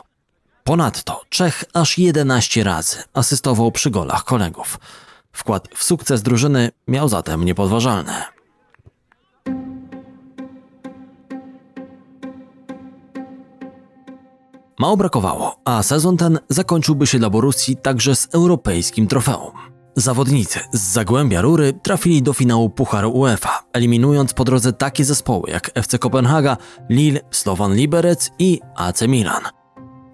Ponadto 0.64 1.22
Czech 1.30 1.64
aż 1.74 1.98
11 1.98 2.64
razy 2.64 2.98
asystował 3.14 3.72
przy 3.72 3.90
golach 3.90 4.24
kolegów. 4.24 4.80
Wkład 5.32 5.68
w 5.76 5.84
sukces 5.84 6.22
drużyny 6.22 6.72
miał 6.88 7.10
zatem 7.10 7.46
niepodważalny. 7.46 8.14
Mało 14.82 14.98
brakowało, 14.98 15.56
a 15.66 15.84
sezon 15.84 16.18
ten 16.18 16.40
zakończyłby 16.50 17.08
się 17.08 17.20
dla 17.20 17.30
Borussii 17.30 17.78
także 17.78 18.16
z 18.16 18.28
europejskim 18.34 19.08
trofeum. 19.08 19.52
Zawodnicy 19.96 20.60
z 20.74 20.80
Zagłębia 20.80 21.42
Rury 21.42 21.74
trafili 21.84 22.22
do 22.22 22.34
finału 22.34 22.70
Pucharu 22.70 23.12
UEFA, 23.12 23.64
eliminując 23.74 24.34
po 24.34 24.44
drodze 24.44 24.74
takie 24.74 25.06
zespoły 25.06 25.50
jak 25.52 25.72
FC 25.74 26.00
Kopenhaga, 26.00 26.58
Lille, 26.90 27.20
Slovan 27.32 27.76
Liberec 27.76 28.32
i 28.40 28.60
AC 28.76 29.02
Milan. 29.02 29.42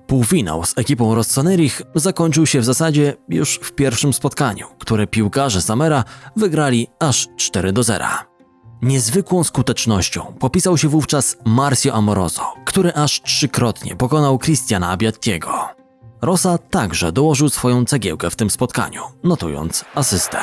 Półfinał 0.07 0.65
z 0.65 0.77
ekipą 0.77 1.15
Rossoneri 1.15 1.71
zakończył 1.95 2.45
się 2.45 2.59
w 2.59 2.65
zasadzie 2.65 3.15
już 3.29 3.59
w 3.63 3.71
pierwszym 3.71 4.13
spotkaniu, 4.13 4.65
które 4.79 5.07
piłkarze 5.07 5.61
Samera 5.61 6.03
wygrali 6.35 6.87
aż 6.99 7.27
4 7.37 7.73
do 7.73 7.83
0. 7.83 8.05
Niezwykłą 8.81 9.43
skutecznością 9.43 10.33
popisał 10.39 10.77
się 10.77 10.87
wówczas 10.87 11.37
Marcio 11.45 11.93
Amoroso, 11.93 12.53
który 12.65 12.93
aż 12.93 13.21
trzykrotnie 13.21 13.95
pokonał 13.95 14.39
Cristiana 14.39 14.89
Abiattiego. 14.89 15.69
Rosa 16.21 16.57
także 16.57 17.11
dołożył 17.11 17.49
swoją 17.49 17.85
cegiełkę 17.85 18.29
w 18.29 18.35
tym 18.35 18.49
spotkaniu, 18.49 19.01
notując 19.23 19.85
asystę. 19.95 20.37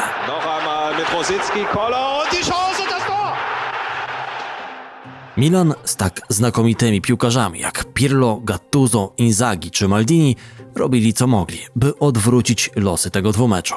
Milan 5.36 5.74
z 5.84 5.96
tak 5.96 6.20
znakomitymi 6.28 7.00
piłkarzami 7.00 7.60
jak 7.60 7.84
Pirlo, 7.84 8.40
Gattuso, 8.44 9.12
Inzaghi 9.16 9.70
czy 9.70 9.88
Maldini 9.88 10.36
robili 10.74 11.12
co 11.12 11.26
mogli, 11.26 11.58
by 11.76 11.98
odwrócić 11.98 12.70
losy 12.76 13.10
tego 13.10 13.32
dwumeczu. 13.32 13.74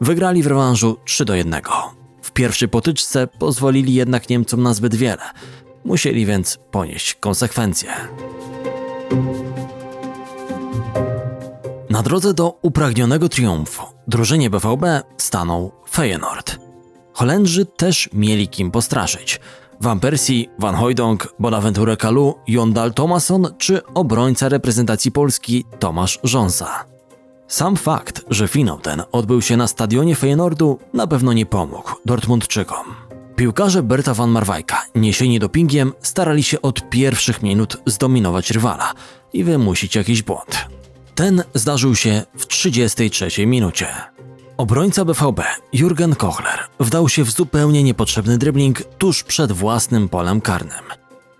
Wygrali 0.00 0.42
w 0.42 0.46
rewanżu 0.46 0.96
3 1.04 1.24
do 1.24 1.34
1 1.34 1.62
pierwszej 2.34 2.68
potyczce 2.68 3.26
pozwolili 3.26 3.94
jednak 3.94 4.28
Niemcom 4.28 4.62
na 4.62 4.74
zbyt 4.74 4.94
wiele. 4.94 5.22
Musieli 5.84 6.26
więc 6.26 6.58
ponieść 6.70 7.14
konsekwencje. 7.14 7.90
Na 11.90 12.02
drodze 12.02 12.34
do 12.34 12.58
upragnionego 12.62 13.28
triumfu 13.28 13.82
drużynie 14.06 14.50
BVB 14.50 15.02
stanął 15.16 15.72
Feyenoord. 15.90 16.58
Holendrzy 17.12 17.66
też 17.66 18.10
mieli 18.12 18.48
kim 18.48 18.70
postraszyć. 18.70 19.40
Van 19.80 20.00
Persie, 20.00 20.44
Van 20.58 20.74
Hooijdonk, 20.74 21.34
Bonaventure 21.38 21.96
Kalu, 21.98 22.34
Jondal 22.46 22.94
Thomason 22.94 23.54
czy 23.58 23.86
obrońca 23.94 24.48
reprezentacji 24.48 25.12
Polski 25.12 25.64
Tomasz 25.78 26.20
Rząsa. 26.24 26.93
Sam 27.48 27.76
fakt, 27.76 28.24
że 28.30 28.48
finał 28.48 28.78
ten 28.78 29.02
odbył 29.12 29.42
się 29.42 29.56
na 29.56 29.66
stadionie 29.66 30.16
Feyenoordu 30.16 30.78
na 30.92 31.06
pewno 31.06 31.32
nie 31.32 31.46
pomógł 31.46 31.90
Dortmundczykom. 32.04 32.84
Piłkarze 33.36 33.82
Berta 33.82 34.14
van 34.14 34.30
Marwajka, 34.30 34.82
niesieni 34.94 35.38
dopingiem, 35.38 35.92
starali 36.00 36.42
się 36.42 36.62
od 36.62 36.90
pierwszych 36.90 37.42
minut 37.42 37.76
zdominować 37.86 38.50
rywala 38.50 38.92
i 39.32 39.44
wymusić 39.44 39.94
jakiś 39.94 40.22
błąd. 40.22 40.68
Ten 41.14 41.42
zdarzył 41.54 41.94
się 41.94 42.22
w 42.38 42.46
33 42.46 43.46
minucie. 43.46 43.86
Obrońca 44.56 45.04
BVB, 45.04 45.42
Jurgen 45.72 46.14
Kochler, 46.14 46.58
wdał 46.80 47.08
się 47.08 47.24
w 47.24 47.30
zupełnie 47.30 47.82
niepotrzebny 47.82 48.38
dribbling 48.38 48.82
tuż 48.98 49.24
przed 49.24 49.52
własnym 49.52 50.08
polem 50.08 50.40
karnym. 50.40 50.84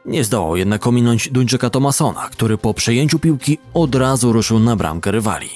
Nie 0.07 0.25
zdołał 0.25 0.57
jednak 0.57 0.87
ominąć 0.87 1.29
Duńczyka 1.29 1.71
Tomasona, 1.71 2.29
który 2.33 2.59
po 2.59 2.75
przejęciu 2.75 3.19
piłki 3.19 3.59
od 3.75 3.95
razu 3.95 4.33
ruszył 4.33 4.59
na 4.59 4.77
bramkę 4.77 5.11
rywali. 5.11 5.51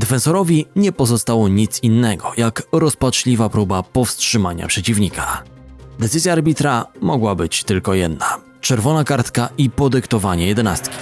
Defensorowi 0.00 0.66
nie 0.76 0.92
pozostało 0.92 1.48
nic 1.48 1.82
innego, 1.82 2.32
jak 2.36 2.62
rozpaczliwa 2.72 3.48
próba 3.48 3.82
powstrzymania 3.82 4.66
przeciwnika. 4.66 5.42
Decyzja 5.98 6.32
arbitra 6.32 6.86
mogła 7.00 7.34
być 7.34 7.64
tylko 7.64 7.94
jedna: 7.94 8.36
czerwona 8.60 9.04
kartka 9.04 9.48
i 9.58 9.70
podyktowanie 9.70 10.46
jedenastki. 10.46 10.96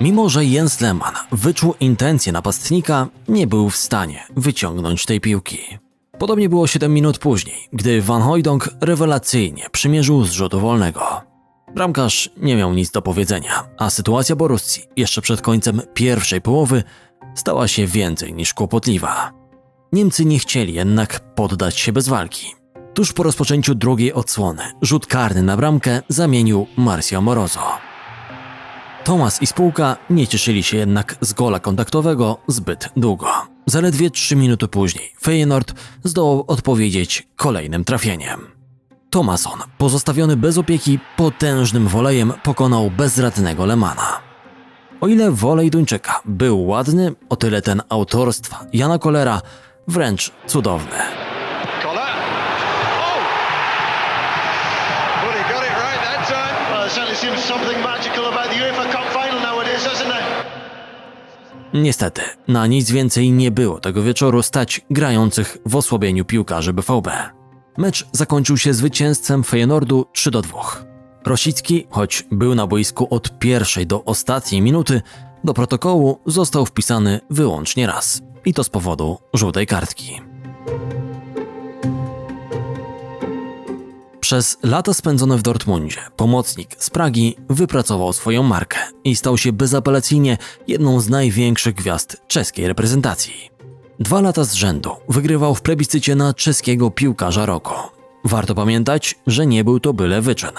Mimo, 0.00 0.28
że 0.28 0.44
Jens 0.44 0.80
Lehmann 0.80 1.14
wyczuł 1.32 1.74
intencje 1.80 2.32
napastnika, 2.32 3.06
nie 3.28 3.46
był 3.46 3.70
w 3.70 3.76
stanie 3.76 4.26
wyciągnąć 4.36 5.06
tej 5.06 5.20
piłki. 5.20 5.78
Podobnie 6.18 6.48
było 6.48 6.66
7 6.66 6.94
minut 6.94 7.18
później, 7.18 7.68
gdy 7.72 8.02
Van 8.02 8.22
Hooijdonk 8.22 8.68
rewelacyjnie 8.80 9.66
przymierzył 9.72 10.24
z 10.24 10.32
rzutu 10.32 10.60
wolnego. 10.60 11.22
Bramkarz 11.74 12.30
nie 12.36 12.56
miał 12.56 12.74
nic 12.74 12.90
do 12.90 13.02
powiedzenia, 13.02 13.68
a 13.78 13.90
sytuacja 13.90 14.36
Borussii 14.36 14.84
jeszcze 14.96 15.22
przed 15.22 15.40
końcem 15.40 15.82
pierwszej 15.94 16.40
połowy 16.40 16.82
stała 17.34 17.68
się 17.68 17.86
więcej 17.86 18.34
niż 18.34 18.54
kłopotliwa. 18.54 19.32
Niemcy 19.92 20.24
nie 20.24 20.38
chcieli 20.38 20.74
jednak 20.74 21.34
poddać 21.34 21.78
się 21.78 21.92
bez 21.92 22.08
walki. 22.08 22.54
Tuż 22.94 23.12
po 23.12 23.22
rozpoczęciu 23.22 23.74
drugiej 23.74 24.12
odsłony 24.12 24.62
rzut 24.82 25.06
karny 25.06 25.42
na 25.42 25.56
bramkę 25.56 26.02
zamienił 26.08 26.66
Marcio 26.76 27.20
Morozo. 27.20 27.60
Thomas 29.04 29.42
i 29.42 29.46
spółka 29.46 29.96
nie 30.10 30.26
cieszyli 30.26 30.62
się 30.62 30.76
jednak 30.76 31.16
z 31.20 31.32
gola 31.32 31.60
kontaktowego 31.60 32.38
zbyt 32.48 32.88
długo. 32.96 33.57
Zaledwie 33.68 34.10
3 34.10 34.36
minuty 34.36 34.68
później 34.68 35.12
Feyenoord 35.22 35.74
zdołał 36.04 36.44
odpowiedzieć 36.46 37.28
kolejnym 37.36 37.84
trafieniem. 37.84 38.40
Thomason, 39.10 39.58
pozostawiony 39.78 40.36
bez 40.36 40.58
opieki, 40.58 40.98
potężnym 41.16 41.88
wolejem 41.88 42.32
pokonał 42.42 42.90
bezradnego 42.90 43.66
Lemana. 43.66 44.20
O 45.00 45.08
ile 45.08 45.30
wolej 45.30 45.70
Duńczyka 45.70 46.20
był 46.24 46.66
ładny, 46.66 47.12
o 47.28 47.36
tyle 47.36 47.62
ten 47.62 47.82
autorstwa 47.88 48.66
Jana 48.72 48.98
Kolera 48.98 49.42
wręcz 49.88 50.32
cudowny. 50.46 50.98
Niestety, 61.74 62.22
na 62.48 62.66
nic 62.66 62.90
więcej 62.90 63.32
nie 63.32 63.50
było 63.50 63.80
tego 63.80 64.02
wieczoru 64.02 64.42
stać 64.42 64.80
grających 64.90 65.58
w 65.66 65.76
osłabieniu 65.76 66.24
piłkarzy 66.24 66.72
BVB. 66.72 67.08
Mecz 67.78 68.06
zakończył 68.12 68.56
się 68.56 68.74
zwycięstwem 68.74 69.44
Feyenoordu 69.44 70.06
3 70.12 70.30
do 70.30 70.42
2. 70.42 70.58
Rosicki, 71.26 71.86
choć 71.90 72.24
był 72.32 72.54
na 72.54 72.66
boisku 72.66 73.06
od 73.10 73.38
pierwszej 73.38 73.86
do 73.86 74.04
ostatniej 74.04 74.62
minuty, 74.62 75.02
do 75.44 75.54
protokołu 75.54 76.20
został 76.26 76.66
wpisany 76.66 77.20
wyłącznie 77.30 77.86
raz. 77.86 78.22
I 78.44 78.54
to 78.54 78.64
z 78.64 78.68
powodu 78.68 79.18
żółtej 79.34 79.66
kartki. 79.66 80.27
Przez 84.28 84.58
lata 84.62 84.94
spędzone 84.94 85.36
w 85.36 85.42
Dortmundzie 85.42 86.00
pomocnik 86.16 86.76
z 86.78 86.90
Pragi 86.90 87.36
wypracował 87.48 88.12
swoją 88.12 88.42
markę 88.42 88.78
i 89.04 89.16
stał 89.16 89.38
się 89.38 89.52
bezapelacyjnie 89.52 90.38
jedną 90.66 91.00
z 91.00 91.08
największych 91.08 91.74
gwiazd 91.74 92.22
czeskiej 92.26 92.68
reprezentacji. 92.68 93.50
Dwa 94.00 94.20
lata 94.20 94.44
z 94.44 94.54
rzędu 94.54 94.90
wygrywał 95.08 95.54
w 95.54 95.62
plebiscycie 95.62 96.14
na 96.14 96.34
czeskiego 96.34 96.90
piłkarza 96.90 97.46
roku. 97.46 97.74
Warto 98.24 98.54
pamiętać, 98.54 99.14
że 99.26 99.46
nie 99.46 99.64
był 99.64 99.80
to 99.80 99.92
byle 99.92 100.20
wyczyn. 100.20 100.52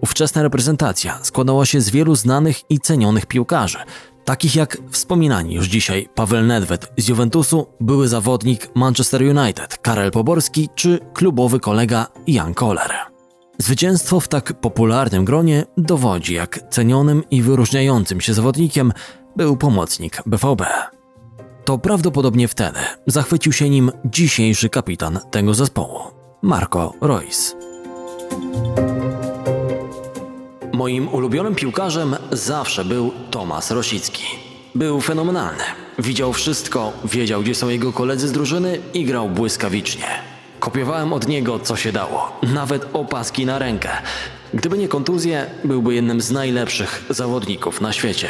Ówczesna 0.00 0.42
reprezentacja 0.42 1.18
składała 1.22 1.66
się 1.66 1.80
z 1.80 1.90
wielu 1.90 2.14
znanych 2.14 2.70
i 2.70 2.80
cenionych 2.80 3.26
piłkarzy, 3.26 3.78
takich 4.24 4.54
jak 4.54 4.78
wspominani 4.90 5.54
już 5.54 5.66
dzisiaj 5.66 6.08
Paweł 6.14 6.42
Nedved 6.42 6.92
z 6.96 7.08
Juventusu, 7.08 7.66
były 7.80 8.08
zawodnik 8.08 8.70
Manchester 8.74 9.22
United 9.22 9.78
Karel 9.78 10.10
Poborski 10.10 10.68
czy 10.74 10.98
klubowy 11.14 11.60
kolega 11.60 12.06
Jan 12.26 12.54
Koller. 12.54 13.11
Zwycięstwo 13.58 14.20
w 14.20 14.28
tak 14.28 14.52
popularnym 14.52 15.24
gronie 15.24 15.64
dowodzi, 15.76 16.34
jak 16.34 16.60
cenionym 16.70 17.22
i 17.30 17.42
wyróżniającym 17.42 18.20
się 18.20 18.34
zawodnikiem 18.34 18.92
był 19.36 19.56
pomocnik 19.56 20.22
BVB. 20.26 20.62
To 21.64 21.78
prawdopodobnie 21.78 22.48
wtedy 22.48 22.78
zachwycił 23.06 23.52
się 23.52 23.70
nim 23.70 23.90
dzisiejszy 24.04 24.68
kapitan 24.68 25.18
tego 25.30 25.54
zespołu, 25.54 25.98
Marco 26.42 26.92
Reus. 27.00 27.56
Moim 30.72 31.08
ulubionym 31.08 31.54
piłkarzem 31.54 32.16
zawsze 32.32 32.84
był 32.84 33.10
Tomasz 33.30 33.70
Rosicki. 33.70 34.24
Był 34.74 35.00
fenomenalny. 35.00 35.64
Widział 35.98 36.32
wszystko, 36.32 36.92
wiedział 37.04 37.42
gdzie 37.42 37.54
są 37.54 37.68
jego 37.68 37.92
koledzy 37.92 38.28
z 38.28 38.32
drużyny 38.32 38.78
i 38.94 39.04
grał 39.04 39.28
błyskawicznie. 39.28 40.31
Kopiowałem 40.62 41.12
od 41.12 41.28
niego 41.28 41.58
co 41.58 41.76
się 41.76 41.92
dało, 41.92 42.40
nawet 42.42 42.86
opaski 42.92 43.46
na 43.46 43.58
rękę. 43.58 43.88
Gdyby 44.54 44.78
nie 44.78 44.88
kontuzje, 44.88 45.46
byłby 45.64 45.94
jednym 45.94 46.20
z 46.20 46.30
najlepszych 46.30 47.04
zawodników 47.10 47.80
na 47.80 47.92
świecie. 47.92 48.28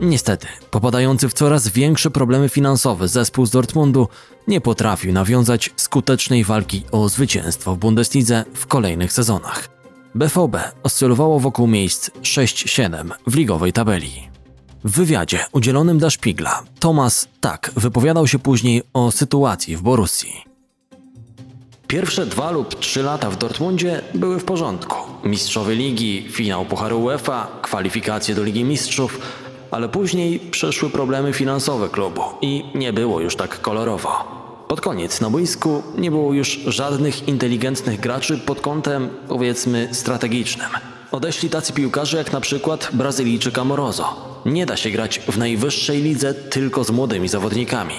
Niestety, 0.00 0.46
popadający 0.70 1.28
w 1.28 1.32
coraz 1.32 1.68
większe 1.68 2.10
problemy 2.10 2.48
finansowe 2.48 3.08
zespół 3.08 3.46
z 3.46 3.50
Dortmundu 3.50 4.08
nie 4.48 4.60
potrafił 4.60 5.12
nawiązać 5.12 5.70
skutecznej 5.76 6.44
walki 6.44 6.82
o 6.90 7.08
zwycięstwo 7.08 7.74
w 7.74 7.78
Bundeslidze 7.78 8.44
w 8.54 8.66
kolejnych 8.66 9.12
sezonach. 9.12 9.68
BVB 10.14 10.56
oscylowało 10.82 11.40
wokół 11.40 11.66
miejsc 11.66 12.10
6-7 12.10 13.10
w 13.26 13.34
ligowej 13.34 13.72
tabeli. 13.72 14.31
W 14.84 14.90
wywiadzie 14.90 15.44
udzielonym 15.52 15.98
dla 15.98 16.10
Szpigla 16.10 16.62
Thomas 16.80 17.28
tak 17.40 17.70
wypowiadał 17.76 18.26
się 18.26 18.38
później 18.38 18.82
o 18.92 19.10
sytuacji 19.10 19.76
w 19.76 19.82
Borussii. 19.82 20.44
Pierwsze 21.86 22.26
dwa 22.26 22.50
lub 22.50 22.74
trzy 22.74 23.02
lata 23.02 23.30
w 23.30 23.36
Dortmundzie 23.36 24.02
były 24.14 24.38
w 24.38 24.44
porządku. 24.44 24.96
Mistrzowie 25.24 25.74
ligi, 25.74 26.28
finał 26.30 26.64
Pucharu 26.64 27.02
UEFA, 27.02 27.46
kwalifikacje 27.62 28.34
do 28.34 28.44
Ligi 28.44 28.64
Mistrzów, 28.64 29.20
ale 29.70 29.88
później 29.88 30.40
przeszły 30.40 30.90
problemy 30.90 31.32
finansowe 31.32 31.88
klubu 31.88 32.22
i 32.40 32.64
nie 32.74 32.92
było 32.92 33.20
już 33.20 33.36
tak 33.36 33.60
kolorowo. 33.60 34.08
Pod 34.68 34.80
koniec 34.80 35.20
na 35.20 35.30
boisku 35.30 35.82
nie 35.98 36.10
było 36.10 36.32
już 36.32 36.48
żadnych 36.66 37.28
inteligentnych 37.28 38.00
graczy 38.00 38.38
pod 38.38 38.60
kątem, 38.60 39.08
powiedzmy, 39.28 39.88
strategicznym. 39.92 40.68
Odeszli 41.12 41.50
tacy 41.50 41.72
piłkarze 41.72 42.18
jak 42.18 42.32
na 42.32 42.40
przykład 42.40 42.90
Brazylijczyk 42.92 43.58
Amorozo. 43.58 44.04
Nie 44.46 44.66
da 44.66 44.76
się 44.76 44.90
grać 44.90 45.18
w 45.18 45.38
najwyższej 45.38 46.02
lidze 46.02 46.34
tylko 46.34 46.84
z 46.84 46.90
młodymi 46.90 47.28
zawodnikami. 47.28 47.94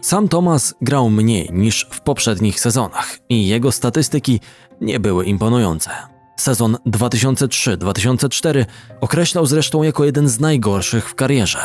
Sam 0.00 0.28
Thomas 0.28 0.74
grał 0.80 1.10
mniej 1.10 1.48
niż 1.52 1.86
w 1.90 2.00
poprzednich 2.00 2.60
sezonach 2.60 3.18
i 3.28 3.46
jego 3.46 3.72
statystyki 3.72 4.40
nie 4.80 5.00
były 5.00 5.24
imponujące. 5.24 5.90
Sezon 6.36 6.76
2003-2004 6.86 8.64
określał 9.00 9.46
zresztą 9.46 9.82
jako 9.82 10.04
jeden 10.04 10.28
z 10.28 10.40
najgorszych 10.40 11.10
w 11.10 11.14
karierze. 11.14 11.60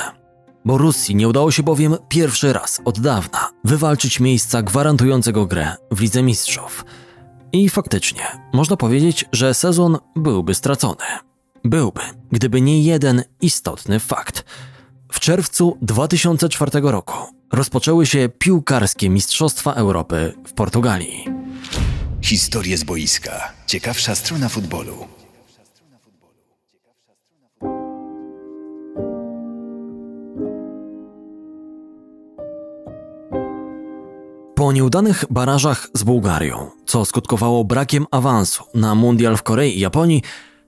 Borussii 0.66 1.16
nie 1.16 1.28
udało 1.28 1.52
się 1.52 1.64
bowiem 1.64 1.98
pierwszy 2.10 2.54
raz 2.54 2.82
od 2.86 3.00
dawna 3.00 3.50
wywalczyć 3.64 4.20
miejsca 4.20 4.62
gwarantującego 4.62 5.46
grę 5.46 5.76
w 5.92 6.02
Lidze 6.02 6.24
Mistrzów. 6.24 6.86
I 7.54 7.70
faktycznie, 7.70 8.24
można 8.54 8.78
powiedzieć, 8.78 9.26
że 9.32 9.54
sezon 9.54 9.98
byłby 10.16 10.56
stracony. 10.56 11.06
Byłby, 11.64 12.02
gdyby 12.32 12.62
nie 12.62 12.84
jeden 12.84 13.24
istotny 13.42 14.00
fakt. 14.00 14.46
W 15.12 15.20
czerwcu 15.20 15.78
2004 15.82 16.72
roku 16.84 17.14
rozpoczęły 17.52 18.06
się 18.06 18.30
piłkarskie 18.40 19.10
Mistrzostwa 19.10 19.74
Europy 19.74 20.34
w 20.48 20.54
Portugalii. 20.54 21.26
Historie 22.22 22.78
z 22.78 22.84
boiska. 22.84 23.54
Ciekawsza 23.68 24.16
strona 24.16 24.50
futbolu. 24.50 25.13
Po 34.64 34.72
nieudanych 34.72 35.26
barażach 35.30 35.88
z 35.94 36.04
Bułgarią, 36.04 36.70
co 36.86 37.06
skutkowało 37.06 37.64
brakiem 37.64 38.06
awansu 38.12 38.64
na 38.74 38.96
mundial 38.96 39.38
w 39.38 39.44
Korei 39.44 39.78
i 39.78 39.80
Japonii, 39.80 40.22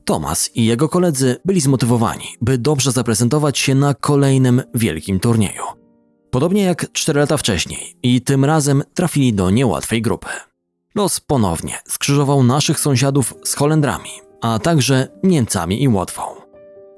Tomas 0.06 0.50
i 0.56 0.66
jego 0.66 0.90
koledzy 0.90 1.38
byli 1.46 1.62
zmotywowani, 1.62 2.26
by 2.42 2.58
dobrze 2.58 2.92
zaprezentować 2.92 3.60
się 3.60 3.76
na 3.76 3.94
kolejnym 3.94 4.62
wielkim 4.74 5.20
turnieju. 5.20 5.64
Podobnie 6.32 6.64
jak 6.64 6.92
4 6.92 7.20
lata 7.20 7.38
wcześniej 7.38 7.98
i 8.04 8.22
tym 8.22 8.46
razem 8.46 8.84
trafili 8.94 9.34
do 9.34 9.50
niełatwej 9.50 10.02
grupy. 10.02 10.30
Los 10.96 11.20
ponownie 11.20 11.80
skrzyżował 11.88 12.44
naszych 12.44 12.80
sąsiadów 12.80 13.34
z 13.44 13.56
Holendrami, 13.56 14.10
a 14.42 14.60
także 14.60 15.08
Niemcami 15.24 15.84
i 15.84 15.88
Łotwą. 15.88 16.22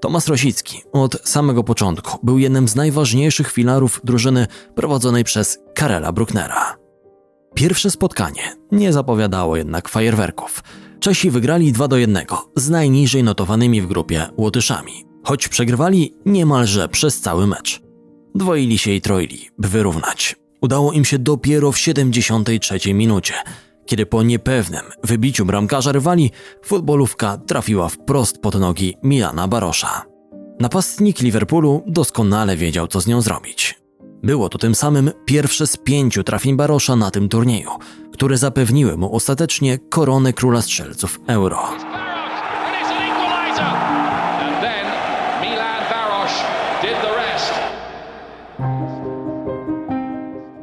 Tomasz 0.02 0.28
Rosicki 0.28 0.82
od 0.92 1.30
samego 1.30 1.64
początku 1.64 2.20
był 2.24 2.38
jednym 2.38 2.68
z 2.68 2.76
najważniejszych 2.76 3.52
filarów 3.52 4.02
drużyny 4.04 4.48
prowadzonej 4.76 5.24
przez 5.24 5.60
Karela 5.76 6.12
Brucknera. 6.12 6.87
Pierwsze 7.54 7.92
spotkanie 7.92 8.56
nie 8.72 8.94
zapowiadało 8.94 9.58
jednak 9.58 9.90
fajerwerków. 9.90 10.64
Czesi 11.00 11.30
wygrali 11.32 11.72
2 11.72 11.88
do 11.88 11.98
1 11.98 12.26
z 12.56 12.70
najniżej 12.70 13.24
notowanymi 13.24 13.82
w 13.82 13.88
grupie 13.88 14.28
Łotyszami, 14.38 15.06
choć 15.24 15.48
przegrywali 15.48 16.14
niemalże 16.26 16.90
przez 16.90 17.22
cały 17.22 17.48
mecz. 17.48 17.82
Dwoili 18.36 18.78
się 18.78 18.92
i 18.92 19.02
troili, 19.02 19.50
by 19.58 19.68
wyrównać. 19.68 20.36
Udało 20.62 20.94
im 20.94 21.06
się 21.06 21.20
dopiero 21.20 21.72
w 21.72 21.78
73 21.78 22.94
minucie, 22.94 23.34
kiedy 23.86 24.06
po 24.06 24.24
niepewnym 24.24 24.86
wybiciu 25.04 25.46
bramkarza 25.46 25.92
rywali 25.92 26.32
futbolówka 26.66 27.38
trafiła 27.38 27.90
wprost 27.90 28.38
pod 28.42 28.56
nogi 28.56 28.98
Milana 29.04 29.48
Barosza. 29.48 30.06
Napastnik 30.60 31.20
Liverpoolu 31.20 31.84
doskonale 31.88 32.58
wiedział, 32.58 32.88
co 32.88 33.02
z 33.02 33.08
nią 33.08 33.22
zrobić. 33.22 33.87
Było 34.24 34.50
to 34.50 34.58
tym 34.58 34.76
samym 34.76 35.12
pierwsze 35.26 35.68
z 35.68 35.78
pięciu 35.78 36.24
trafień 36.24 36.56
Barosza 36.56 36.96
na 36.96 37.12
tym 37.12 37.30
turnieju, 37.30 37.72
które 38.14 38.38
zapewniły 38.38 38.98
mu 38.98 39.16
ostatecznie 39.16 39.78
koronę 39.90 40.34
króla 40.34 40.62
strzelców 40.62 41.20
Euro. 41.28 41.68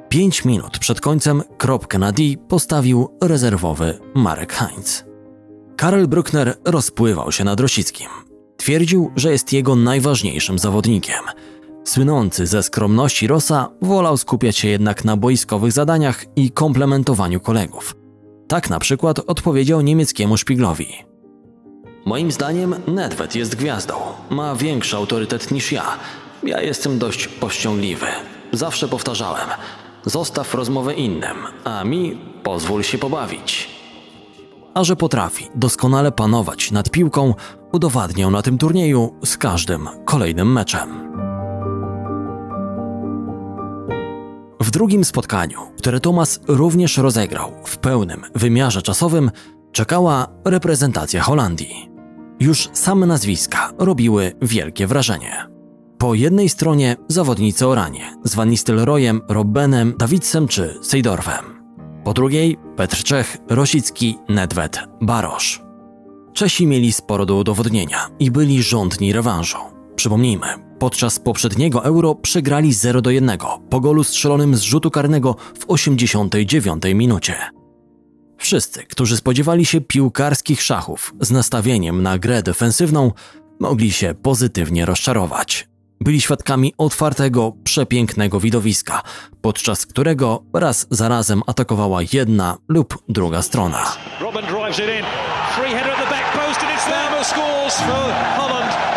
Pięć 0.09 0.45
minut 0.45 0.79
przed 0.79 1.01
końcem 1.01 1.43
kropkę 1.59 1.99
na 1.99 2.12
D 2.12 2.23
postawił 2.49 3.09
rezerwowy 3.23 3.99
Marek 4.14 4.53
Heinz. 4.53 5.05
Karel 5.77 6.09
Bruckner 6.09 6.57
rozpływał 6.64 7.33
się 7.33 7.45
nad 7.45 7.61
Rosickim. 7.61 8.09
Twierdził, 8.57 9.12
że 9.17 9.33
jest 9.33 9.53
jego 9.53 9.77
najważniejszym 9.77 10.59
zawodnikiem. 10.59 11.21
Słynący 11.85 12.47
ze 12.47 12.62
skromności 12.62 13.27
Rosa 13.27 13.68
wolał 13.83 14.16
skupiać 14.16 14.57
się 14.59 14.68
jednak 14.68 15.05
na 15.05 15.16
boiskowych 15.16 15.73
zadaniach 15.73 16.25
i 16.37 16.51
komplementowaniu 16.51 17.40
kolegów. 17.40 17.97
Tak 18.49 18.70
na 18.70 18.79
przykład 18.79 19.18
odpowiedział 19.18 19.81
niemieckiemu 19.81 20.37
szpiglowi. 20.37 20.88
Moim 22.05 22.33
zdaniem 22.33 22.75
Nedved 22.87 23.35
jest 23.35 23.57
gwiazdą. 23.57 23.94
Ma 24.31 24.55
większy 24.57 24.97
autorytet 24.97 25.51
niż 25.51 25.73
ja. 25.73 25.85
Ja 26.42 26.61
jestem 26.61 26.99
dość 26.99 27.29
powściągliwy. 27.29 28.07
Zawsze 28.53 28.88
powtarzałem. 28.88 29.49
Zostaw 30.05 30.55
rozmowę 30.55 30.94
innym, 30.94 31.37
a 31.64 31.85
mi 31.85 32.18
pozwól 32.42 32.83
się 32.83 32.99
pobawić. 32.99 33.70
A 34.75 34.85
że 34.85 34.97
potrafi 34.97 35.49
doskonale 35.55 36.12
panować 36.12 36.70
nad 36.70 36.90
piłką, 36.90 37.35
udowadniał 37.73 38.31
na 38.31 38.42
tym 38.42 38.59
turnieju 38.59 39.14
z 39.25 39.37
każdym 39.37 39.88
kolejnym 40.05 40.53
meczem. 40.53 41.13
W 44.64 44.70
drugim 44.70 45.05
spotkaniu, 45.05 45.59
które 45.79 46.00
Thomas 46.00 46.40
również 46.48 46.96
rozegrał 46.96 47.53
w 47.64 47.79
pełnym 47.79 48.22
wymiarze 48.35 48.83
czasowym, 48.83 49.31
czekała 49.72 50.29
reprezentacja 50.44 51.22
Holandii. 51.22 51.90
Już 52.40 52.68
same 52.72 53.07
nazwiska 53.07 53.72
robiły 53.79 54.33
wielkie 54.42 54.87
wrażenie. 54.87 55.46
Po 55.98 56.14
jednej 56.14 56.48
stronie 56.48 56.96
zawodnicy 57.09 57.66
o 57.66 57.74
ranie 57.74 58.16
z 58.24 58.35
Van 58.35 58.50
Nistelrooyem, 58.50 59.20
Robbenem, 59.29 59.94
Dawidsem 59.98 60.48
czy 60.48 60.79
Seydorfem. 60.83 61.44
Po 62.05 62.12
drugiej 62.12 62.57
Petr 62.77 63.03
Czech, 63.03 63.37
Rosicki, 63.48 64.18
Nedved, 64.29 64.81
Barosz. 65.00 65.62
Czesi 66.33 66.66
mieli 66.66 66.92
sporo 66.92 67.27
do 67.27 67.37
udowodnienia 67.37 68.09
i 68.18 68.31
byli 68.31 68.62
żądni 68.62 69.12
rewanżu. 69.12 69.74
Przypomnijmy, 69.97 70.47
podczas 70.79 71.19
poprzedniego 71.19 71.85
Euro 71.85 72.15
przegrali 72.15 72.73
0 72.73 73.03
do 73.03 73.11
1 73.11 73.39
po 73.71 73.81
golu 73.81 74.05
strzelonym 74.05 74.57
z 74.57 74.61
rzutu 74.61 74.91
karnego 74.91 75.37
w 75.59 75.65
89 75.69 76.83
minucie. 76.95 77.35
Wszyscy, 78.39 78.83
którzy 78.83 79.17
spodziewali 79.17 79.67
się 79.67 79.81
piłkarskich 79.81 80.63
szachów 80.63 81.15
z 81.21 81.31
nastawieniem 81.31 82.03
na 82.03 82.19
grę 82.19 82.43
defensywną, 82.43 83.13
mogli 83.61 83.93
się 83.93 84.15
pozytywnie 84.23 84.87
rozczarować. 84.87 85.69
Byli 86.01 86.21
świadkami 86.21 86.75
otwartego, 86.79 87.53
przepięknego 87.65 88.41
widowiska, 88.41 89.03
podczas 89.43 89.87
którego 89.87 90.43
raz 90.55 90.87
za 90.91 91.09
razem 91.09 91.43
atakowała 91.47 92.01
jedna 92.13 92.57
lub 92.69 92.99
druga 93.09 93.43
strona. 93.43 93.85
Robin 94.21 94.43
drives 94.43 94.79
it 94.79 94.85
in. 94.85 95.05
Header 95.55 95.97
back 96.11 96.33
post, 96.33 96.61
it's 96.61 97.25
scores 97.25 97.81
for 97.81 98.13
Holland 98.37 98.95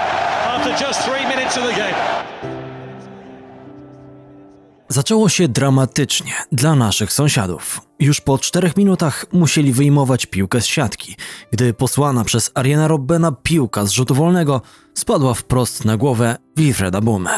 Zaczęło 4.90 5.30
się 5.30 5.48
dramatycznie 5.48 6.34
dla 6.52 6.76
naszych 6.76 7.14
sąsiadów. 7.14 7.82
Już 8.00 8.22
po 8.22 8.38
czterech 8.38 8.78
minutach 8.78 9.26
musieli 9.32 9.74
wyjmować 9.74 10.26
piłkę 10.26 10.62
z 10.62 10.66
siatki, 10.66 11.16
gdy 11.52 11.74
posłana 11.74 12.24
przez 12.24 12.52
Ariana 12.54 12.88
Robbena 12.88 13.32
piłka 13.32 13.86
z 13.86 13.92
rzutu 13.92 14.16
wolnego 14.16 14.62
spadła 14.94 15.34
wprost 15.34 15.86
na 15.86 15.98
głowę 15.98 16.36
Wilfreda 16.58 17.02
Bumy. 17.02 17.30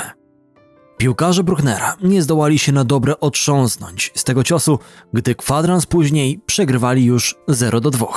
Piłkarze 0.97 1.43
Brucknera 1.43 1.95
nie 2.03 2.21
zdołali 2.21 2.60
się 2.60 2.71
na 2.71 2.84
dobre 2.84 3.19
otrząsnąć 3.19 4.12
z 4.15 4.23
tego 4.23 4.43
ciosu, 4.43 4.79
gdy 5.13 5.36
kwadrans 5.36 5.86
później 5.86 6.39
przegrywali 6.45 7.05
już 7.05 7.36
0 7.47 7.82
do 7.82 7.91
2. 7.91 8.08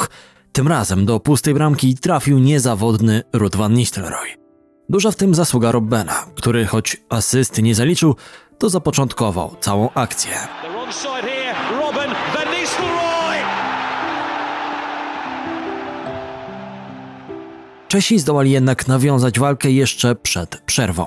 Tym 0.52 0.68
razem 0.68 1.06
do 1.06 1.20
pustej 1.20 1.54
bramki 1.54 1.94
trafił 1.94 2.38
niezawodny 2.38 3.22
Ruud 3.32 3.56
van 3.56 3.74
Nistelrooy. 3.74 4.41
Duża 4.92 5.10
w 5.10 5.16
tym 5.16 5.34
zasługa 5.34 5.72
Robbena, 5.72 6.26
który 6.34 6.66
choć 6.66 6.96
asysty 7.08 7.62
nie 7.62 7.74
zaliczył, 7.74 8.16
to 8.58 8.68
zapoczątkował 8.68 9.56
całą 9.60 9.90
akcję. 9.90 10.30
Czesi 17.88 18.18
zdołali 18.18 18.50
jednak 18.50 18.88
nawiązać 18.88 19.38
walkę 19.38 19.70
jeszcze 19.70 20.14
przed 20.14 20.60
przerwą. 20.66 21.06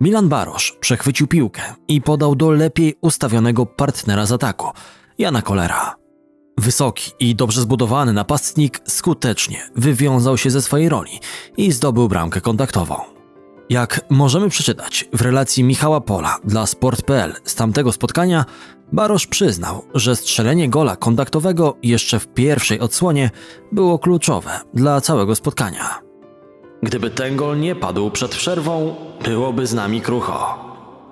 Milan 0.00 0.28
Barosz 0.28 0.76
przechwycił 0.80 1.26
piłkę 1.26 1.62
i 1.88 2.00
podał 2.00 2.34
do 2.34 2.50
lepiej 2.50 2.94
ustawionego 3.00 3.66
partnera 3.66 4.26
z 4.26 4.32
ataku, 4.32 4.70
Jana 5.18 5.42
Kolera. 5.42 5.94
Wysoki 6.58 7.10
i 7.20 7.34
dobrze 7.34 7.60
zbudowany 7.60 8.12
napastnik 8.12 8.80
skutecznie 8.88 9.70
wywiązał 9.76 10.38
się 10.38 10.50
ze 10.50 10.62
swojej 10.62 10.88
roli 10.88 11.20
i 11.56 11.72
zdobył 11.72 12.08
bramkę 12.08 12.40
kontaktową. 12.40 13.13
Jak 13.70 14.00
możemy 14.10 14.48
przeczytać 14.48 15.08
w 15.12 15.20
relacji 15.22 15.64
Michała 15.64 16.00
Pola 16.00 16.38
dla 16.44 16.66
Sport.pl 16.66 17.32
z 17.44 17.54
tamtego 17.54 17.92
spotkania, 17.92 18.44
Barosz 18.92 19.26
przyznał, 19.26 19.84
że 19.94 20.16
strzelenie 20.16 20.68
gola 20.68 20.96
kontaktowego 20.96 21.76
jeszcze 21.82 22.20
w 22.20 22.28
pierwszej 22.28 22.80
odsłonie 22.80 23.30
było 23.72 23.98
kluczowe 23.98 24.60
dla 24.74 25.00
całego 25.00 25.34
spotkania. 25.34 26.00
Gdyby 26.82 27.10
ten 27.10 27.36
gol 27.36 27.60
nie 27.60 27.74
padł 27.74 28.10
przed 28.10 28.34
przerwą, 28.34 28.94
byłoby 29.24 29.66
z 29.66 29.74
nami 29.74 30.00
krucho, 30.00 30.58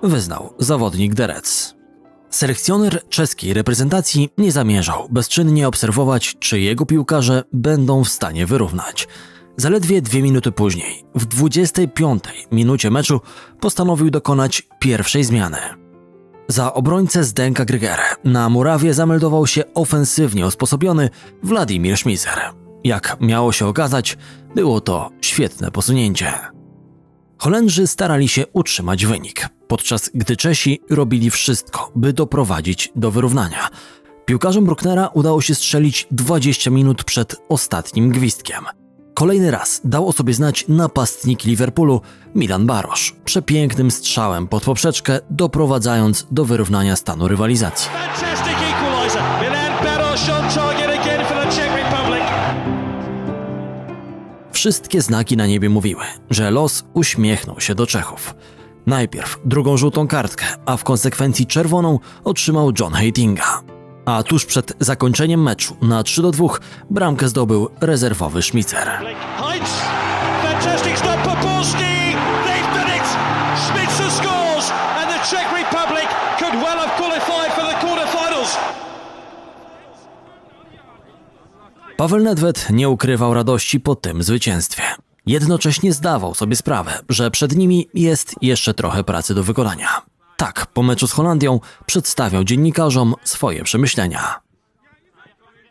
wyznał 0.03 0.53
zawodnik 0.59 1.13
Derec. 1.13 1.75
Selekcjoner 2.29 3.09
czeskiej 3.09 3.53
reprezentacji 3.53 4.29
nie 4.37 4.51
zamierzał 4.51 5.07
bezczynnie 5.09 5.67
obserwować, 5.67 6.35
czy 6.39 6.59
jego 6.59 6.85
piłkarze 6.85 7.43
będą 7.53 8.03
w 8.03 8.09
stanie 8.09 8.45
wyrównać. 8.45 9.07
Zaledwie 9.57 10.01
dwie 10.01 10.21
minuty 10.21 10.51
później, 10.51 11.05
w 11.15 11.25
25 11.25 12.23
minucie 12.51 12.91
meczu, 12.91 13.21
postanowił 13.59 14.09
dokonać 14.09 14.67
pierwszej 14.79 15.23
zmiany. 15.23 15.57
Za 16.47 16.73
obrońcę 16.73 17.23
Zdenka 17.23 17.65
Grygera 17.65 18.15
na 18.23 18.49
murawie 18.49 18.93
zameldował 18.93 19.47
się 19.47 19.63
ofensywnie 19.73 20.47
usposobiony 20.47 21.09
Wladimir 21.43 21.97
Schmizer. 21.97 22.39
Jak 22.83 23.17
miało 23.21 23.51
się 23.51 23.67
okazać, 23.67 24.17
było 24.55 24.81
to 24.81 25.09
świetne 25.21 25.71
posunięcie. 25.71 26.33
Holendrzy 27.37 27.87
starali 27.87 28.27
się 28.27 28.47
utrzymać 28.53 29.05
wynik, 29.05 29.49
podczas 29.67 30.09
gdy 30.13 30.37
Czesi 30.37 30.81
robili 30.89 31.29
wszystko, 31.29 31.91
by 31.95 32.13
doprowadzić 32.13 32.91
do 32.95 33.11
wyrównania. 33.11 33.69
Piłkarzom 34.25 34.65
Brucknera 34.65 35.07
udało 35.07 35.41
się 35.41 35.55
strzelić 35.55 36.07
20 36.11 36.71
minut 36.71 37.03
przed 37.03 37.35
ostatnim 37.49 38.09
gwizdkiem. 38.09 38.63
Kolejny 39.13 39.51
raz 39.51 39.81
dał 39.83 40.07
o 40.07 40.11
sobie 40.11 40.33
znać 40.33 40.65
napastnik 40.67 41.43
Liverpoolu 41.43 42.01
Milan 42.35 42.65
Barosz, 42.65 43.15
przepięknym 43.25 43.91
strzałem 43.91 44.47
pod 44.47 44.63
poprzeczkę, 44.63 45.19
doprowadzając 45.29 46.27
do 46.31 46.45
wyrównania 46.45 46.95
stanu 46.95 47.27
rywalizacji. 47.27 47.89
Wszystkie 54.51 55.01
znaki 55.01 55.37
na 55.37 55.47
niebie 55.47 55.69
mówiły, 55.69 56.03
że 56.29 56.51
los 56.51 56.83
uśmiechnął 56.93 57.59
się 57.59 57.75
do 57.75 57.87
Czechów. 57.87 58.35
Najpierw 58.85 59.39
drugą 59.45 59.77
żółtą 59.77 60.07
kartkę, 60.07 60.45
a 60.65 60.77
w 60.77 60.83
konsekwencji 60.83 61.45
czerwoną 61.45 61.99
otrzymał 62.23 62.71
John 62.79 62.93
Heitinga 62.93 63.72
a 64.05 64.23
tuż 64.23 64.45
przed 64.45 64.73
zakończeniem 64.79 65.43
meczu 65.43 65.75
na 65.81 66.03
3 66.03 66.21
do 66.21 66.31
2 66.31 66.47
bramkę 66.89 67.27
zdobył 67.27 67.69
rezerwowy 67.81 68.41
Szmicer. 68.41 68.91
Paweł 81.97 82.19
Nedved 82.19 82.67
nie 82.69 82.89
ukrywał 82.89 83.33
radości 83.33 83.79
po 83.79 83.95
tym 83.95 84.23
zwycięstwie. 84.23 84.83
Jednocześnie 85.25 85.93
zdawał 85.93 86.33
sobie 86.33 86.55
sprawę, 86.55 86.99
że 87.09 87.31
przed 87.31 87.55
nimi 87.55 87.87
jest 87.93 88.35
jeszcze 88.41 88.73
trochę 88.73 89.03
pracy 89.03 89.35
do 89.35 89.43
wykonania. 89.43 90.12
Tak, 90.43 90.65
po 90.65 90.83
meczu 90.83 91.07
z 91.07 91.11
Holandią 91.11 91.59
przedstawiał 91.85 92.43
dziennikarzom 92.43 93.15
swoje 93.23 93.63
przemyślenia. 93.63 94.39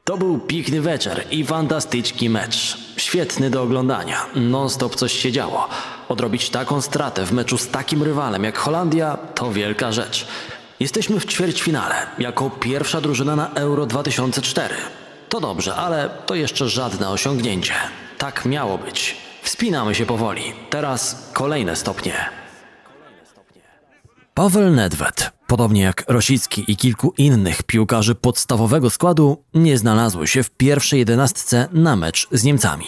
To 0.05 0.17
był 0.17 0.39
piękny 0.39 0.81
wieczór 0.81 1.13
i 1.31 1.45
fantastyczny 1.45 2.31
mecz. 2.31 2.79
Świetny 2.97 3.51
do 3.51 3.63
oglądania. 3.63 4.27
Non-stop 4.35 4.97
coś 4.97 5.13
się 5.13 5.33
działo. 5.33 5.69
Odrobić 6.09 6.51
taką 6.51 6.81
stratę 6.81 7.27
w 7.27 7.33
meczu 7.33 7.59
z 7.59 7.69
takim 7.69 8.03
rywalem 8.03 8.45
jak 8.45 8.59
Holandia 8.59 9.17
to 9.35 9.53
wielka 9.53 9.93
rzecz. 9.93 10.27
Jesteśmy 10.81 11.21
w 11.21 11.27
ćwierćfinale, 11.27 11.95
jako 12.19 12.51
pierwsza 12.51 13.01
drużyna 13.01 13.37
na 13.37 13.51
Euro 13.55 13.87
2004. 13.87 14.75
To 15.29 15.41
dobrze, 15.41 15.75
ale 15.75 16.11
to 16.27 16.35
jeszcze 16.35 16.69
żadne 16.69 17.11
osiągnięcie. 17.11 17.75
Tak 18.19 18.45
miało 18.45 18.79
być. 18.79 19.17
Wspinamy 19.43 19.95
się 19.95 20.07
powoli. 20.07 20.53
Teraz 20.71 21.31
kolejne 21.33 21.77
stopnie. 21.77 22.42
Paweł 24.35 24.71
Nedved, 24.71 25.31
podobnie 25.47 25.83
jak 25.83 26.05
Rosicki 26.09 26.65
i 26.69 26.77
kilku 26.77 27.15
innych 27.19 27.63
piłkarzy 27.63 28.15
podstawowego 28.15 28.91
składu, 28.91 29.45
nie 29.55 29.79
znalazły 29.79 30.27
się 30.27 30.43
w 30.43 30.51
pierwszej 30.51 30.99
jedenastce 30.99 31.69
na 31.73 31.97
mecz 31.97 32.29
z 32.33 32.45
Niemcami. 32.45 32.87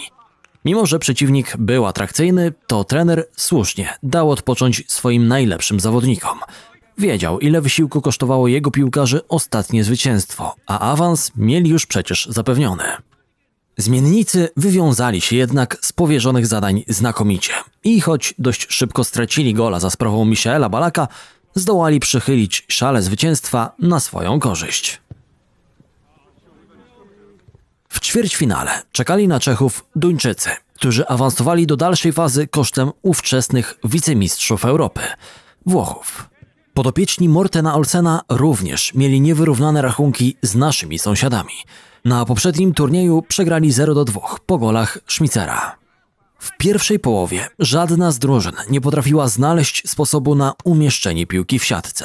Mimo, 0.64 0.86
że 0.86 0.98
przeciwnik 0.98 1.56
był 1.56 1.86
atrakcyjny, 1.86 2.52
to 2.66 2.84
trener 2.84 3.26
słusznie 3.36 3.94
dał 4.02 4.30
odpocząć 4.30 4.84
swoim 4.88 5.28
najlepszym 5.28 5.80
zawodnikom. 5.80 6.38
Wiedział, 6.98 7.40
ile 7.40 7.60
wysiłku 7.60 8.00
kosztowało 8.00 8.48
jego 8.48 8.70
piłkarzy 8.70 9.28
ostatnie 9.28 9.84
zwycięstwo, 9.84 10.54
a 10.66 10.92
awans 10.92 11.32
mieli 11.36 11.70
już 11.70 11.86
przecież 11.86 12.26
zapewniony. 12.26 12.84
Zmiennicy 13.76 14.48
wywiązali 14.56 15.20
się 15.20 15.36
jednak 15.36 15.76
z 15.80 15.92
powierzonych 15.92 16.46
zadań 16.46 16.84
znakomicie 16.88 17.52
i 17.84 18.00
choć 18.00 18.34
dość 18.38 18.66
szybko 18.70 19.04
stracili 19.04 19.54
gola 19.54 19.80
za 19.80 19.90
sprawą 19.90 20.24
Michaela 20.24 20.68
Balaka, 20.68 21.08
zdołali 21.54 22.00
przychylić 22.00 22.64
szale 22.68 23.02
zwycięstwa 23.02 23.72
na 23.78 24.00
swoją 24.00 24.40
korzyść. 24.40 25.00
W 27.88 28.00
ćwierćfinale 28.00 28.82
czekali 28.92 29.28
na 29.28 29.40
Czechów 29.40 29.84
Duńczycy, 29.96 30.50
którzy 30.74 31.08
awansowali 31.08 31.66
do 31.66 31.76
dalszej 31.76 32.12
fazy 32.12 32.46
kosztem 32.46 32.90
ówczesnych 33.02 33.78
wicemistrzów 33.84 34.64
Europy 34.64 35.00
Włochów. 35.66 36.30
Podopieczni 36.74 37.28
Mortena 37.28 37.74
Olsena 37.74 38.20
również 38.28 38.94
mieli 38.94 39.20
niewyrównane 39.20 39.82
rachunki 39.82 40.36
z 40.42 40.54
naszymi 40.54 40.98
sąsiadami. 40.98 41.54
Na 42.04 42.24
poprzednim 42.24 42.74
turnieju 42.74 43.22
przegrali 43.22 43.72
0 43.72 43.94
do 43.94 44.04
2 44.04 44.20
po 44.46 44.58
golach 44.58 44.98
Schmitzera. 45.08 45.83
W 46.44 46.56
pierwszej 46.58 46.98
połowie 46.98 47.48
żadna 47.58 48.10
z 48.12 48.18
drużyn 48.18 48.52
nie 48.70 48.80
potrafiła 48.80 49.28
znaleźć 49.28 49.88
sposobu 49.90 50.34
na 50.34 50.52
umieszczenie 50.64 51.26
piłki 51.26 51.58
w 51.58 51.64
siatce. 51.64 52.04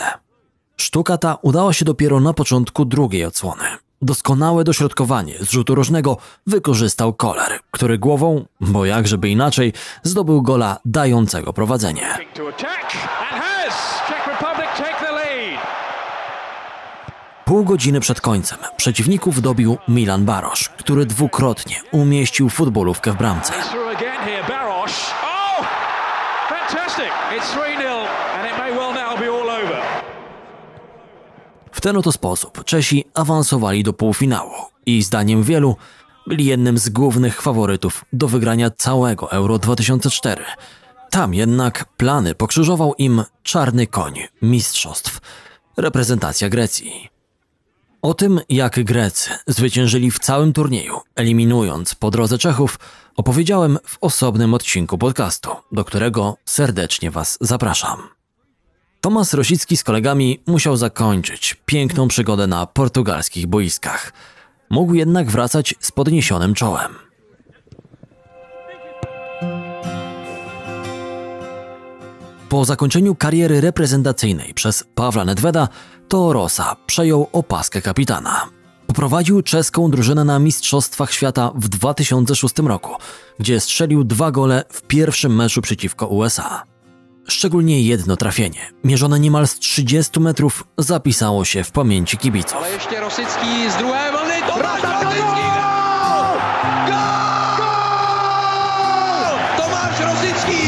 Sztuka 0.77 1.17
ta 1.17 1.37
udała 1.41 1.73
się 1.73 1.85
dopiero 1.85 2.19
na 2.19 2.33
początku 2.33 2.85
drugiej 2.85 3.25
odsłony. 3.25 3.63
Doskonałe 4.01 4.63
dośrodkowanie 4.63 5.33
z 5.39 5.51
rzutu 5.51 5.75
rożnego 5.75 6.17
wykorzystał 6.47 7.13
Koller, 7.13 7.59
który 7.71 7.97
głową, 7.97 8.45
bo 8.61 8.85
jakżeby 8.85 9.29
inaczej, 9.29 9.73
zdobył 10.03 10.41
gola 10.41 10.77
dającego 10.85 11.53
prowadzenie. 11.53 12.07
Pół 17.45 17.63
godziny 17.63 17.99
przed 17.99 18.21
końcem 18.21 18.59
przeciwników 18.77 19.41
dobił 19.41 19.77
Milan 19.87 20.25
Barosz, 20.25 20.69
który 20.69 21.05
dwukrotnie 21.05 21.81
umieścił 21.91 22.49
futbolówkę 22.49 23.11
w 23.11 23.17
bramce. 23.17 23.53
W 31.79 31.81
ten 31.81 31.97
oto 31.97 32.11
sposób 32.11 32.63
Czesi 32.63 33.05
awansowali 33.13 33.83
do 33.83 33.93
półfinału 33.93 34.51
i 34.85 35.03
zdaniem 35.03 35.43
wielu 35.43 35.75
byli 36.27 36.45
jednym 36.45 36.77
z 36.77 36.89
głównych 36.89 37.41
faworytów 37.41 38.05
do 38.13 38.27
wygrania 38.27 38.69
całego 38.69 39.31
Euro 39.31 39.59
2004. 39.59 40.43
Tam 41.09 41.33
jednak 41.33 41.85
plany 41.97 42.35
pokrzyżował 42.35 42.93
im 42.97 43.23
czarny 43.43 43.87
koń 43.87 44.19
mistrzostw, 44.41 45.19
reprezentacja 45.77 46.49
Grecji. 46.49 47.09
O 48.01 48.13
tym, 48.13 48.39
jak 48.49 48.83
Grecy 48.83 49.29
zwyciężyli 49.47 50.11
w 50.11 50.19
całym 50.19 50.53
turnieju, 50.53 50.99
eliminując 51.15 51.95
po 51.95 52.11
drodze 52.11 52.37
Czechów, 52.37 52.79
opowiedziałem 53.15 53.77
w 53.85 53.97
osobnym 54.01 54.53
odcinku 54.53 54.97
podcastu, 54.97 55.49
do 55.71 55.85
którego 55.85 56.37
serdecznie 56.45 57.11
Was 57.11 57.37
zapraszam. 57.41 58.18
Tomasz 59.01 59.33
Rosicki 59.33 59.77
z 59.77 59.83
kolegami 59.83 60.39
musiał 60.47 60.77
zakończyć 60.77 61.57
piękną 61.65 62.07
przygodę 62.07 62.47
na 62.47 62.65
portugalskich 62.65 63.47
boiskach. 63.47 64.13
Mógł 64.69 64.93
jednak 64.93 65.31
wracać 65.31 65.75
z 65.79 65.91
podniesionym 65.91 66.53
czołem. 66.53 66.95
Po 72.49 72.65
zakończeniu 72.65 73.15
kariery 73.15 73.61
reprezentacyjnej 73.61 74.53
przez 74.53 74.83
Pawła 74.95 75.25
Nedveda, 75.25 75.67
to 76.07 76.33
Rosa 76.33 76.75
przejął 76.85 77.27
opaskę 77.33 77.81
kapitana. 77.81 78.49
Poprowadził 78.87 79.41
czeską 79.41 79.91
drużynę 79.91 80.25
na 80.25 80.39
Mistrzostwach 80.39 81.13
Świata 81.13 81.51
w 81.55 81.67
2006 81.67 82.59
roku, 82.59 82.91
gdzie 83.39 83.59
strzelił 83.59 84.03
dwa 84.03 84.31
gole 84.31 84.63
w 84.71 84.81
pierwszym 84.81 85.35
meczu 85.35 85.61
przeciwko 85.61 86.07
USA. 86.07 86.63
Szczególnie 87.29 87.81
jedno 87.81 88.15
trafienie, 88.17 88.71
mierzone 88.83 89.19
niemal 89.19 89.47
z 89.47 89.59
30 89.59 90.19
metrów, 90.19 90.63
zapisało 90.77 91.45
się 91.45 91.63
w 91.63 91.71
pamięci 91.71 92.17
kibiców. 92.17 92.57
Ale 92.57 92.71
ještě 92.71 92.99
Rosický 92.99 93.71
z! 93.71 93.81
Gól! 93.81 93.89
Gól! 96.87 97.09
Tomáš 99.57 99.99
Rosický! 99.99 100.59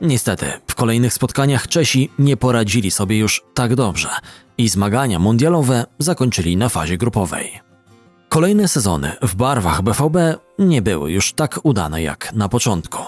Niestety, 0.00 0.46
w 0.66 0.74
kolejnych 0.74 1.14
spotkaniach 1.14 1.68
Czesi 1.68 2.10
nie 2.18 2.36
poradzili 2.36 2.90
sobie 2.90 3.18
już 3.18 3.42
tak 3.54 3.74
dobrze 3.74 4.08
i 4.58 4.68
zmagania 4.68 5.18
mundialowe 5.18 5.84
zakończyli 5.98 6.56
na 6.56 6.68
fazie 6.68 6.96
grupowej. 6.98 7.60
Kolejne 8.28 8.68
sezony 8.68 9.12
w 9.22 9.34
barwach 9.34 9.82
BVB 9.82 10.16
nie 10.58 10.82
były 10.82 11.12
już 11.12 11.32
tak 11.32 11.60
udane 11.62 12.02
jak 12.02 12.32
na 12.32 12.48
początku. 12.48 12.98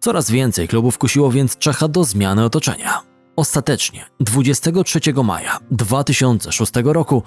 Coraz 0.00 0.30
więcej 0.30 0.68
klubów 0.68 0.98
kusiło 0.98 1.30
więc 1.30 1.56
Czecha 1.56 1.88
do 1.88 2.04
zmiany 2.04 2.44
otoczenia. 2.44 3.00
Ostatecznie 3.36 4.06
23 4.20 5.00
maja 5.24 5.58
2006 5.70 6.72
roku 6.84 7.22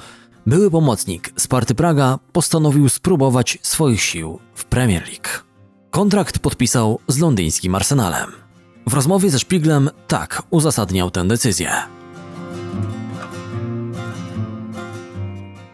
były 0.45 0.71
pomocnik 0.71 1.33
Sparty 1.37 1.75
Praga 1.75 2.19
postanowił 2.31 2.89
spróbować 2.89 3.57
swoich 3.61 4.01
sił 4.01 4.39
w 4.55 4.65
Premier 4.65 5.03
League. 5.03 5.27
Kontrakt 5.89 6.39
podpisał 6.39 6.99
z 7.07 7.19
londyńskim 7.19 7.75
Arsenalem. 7.75 8.31
W 8.87 8.93
rozmowie 8.93 9.29
ze 9.29 9.39
Szpiglem 9.39 9.89
tak 10.07 10.43
uzasadniał 10.49 11.11
tę 11.11 11.27
decyzję. 11.27 11.71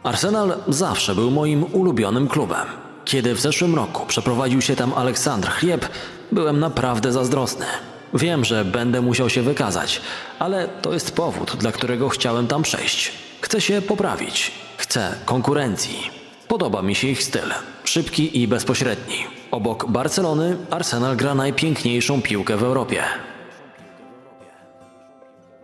Arsenal 0.04 0.54
zawsze 0.68 1.16
był 1.16 1.32
moim 1.32 1.64
ulubionym 1.64 2.28
klubem. 2.28 2.68
Kiedy 3.06 3.36
w 3.36 3.40
zeszłym 3.40 3.76
roku 3.76 4.06
przeprowadził 4.06 4.62
się 4.62 4.76
tam 4.76 4.94
Aleksandr 4.94 5.50
Chlieb, 5.50 5.90
byłem 6.32 6.60
naprawdę 6.60 7.12
zazdrosny. 7.12 7.66
Wiem, 8.14 8.46
że 8.46 8.66
będę 8.66 9.02
musiał 9.02 9.30
się 9.30 9.42
wykazać, 9.42 10.02
ale 10.40 10.68
to 10.68 10.94
jest 10.94 11.16
powód, 11.16 11.56
dla 11.56 11.72
którego 11.72 12.10
chciałem 12.10 12.48
tam 12.48 12.64
przejść. 12.64 13.12
Chcę 13.42 13.62
się 13.62 13.82
poprawić. 13.82 14.52
Chcę 14.78 15.16
konkurencji. 15.26 16.10
Podoba 16.48 16.82
mi 16.82 16.96
się 16.96 17.08
ich 17.08 17.24
styl. 17.24 17.54
Szybki 17.84 18.42
i 18.42 18.48
bezpośredni. 18.48 19.16
Obok 19.52 19.92
Barcelony 19.92 20.58
Arsenal 20.70 21.16
gra 21.16 21.36
najpiękniejszą 21.36 22.22
piłkę 22.22 22.58
w 22.58 22.64
Europie. 22.64 23.04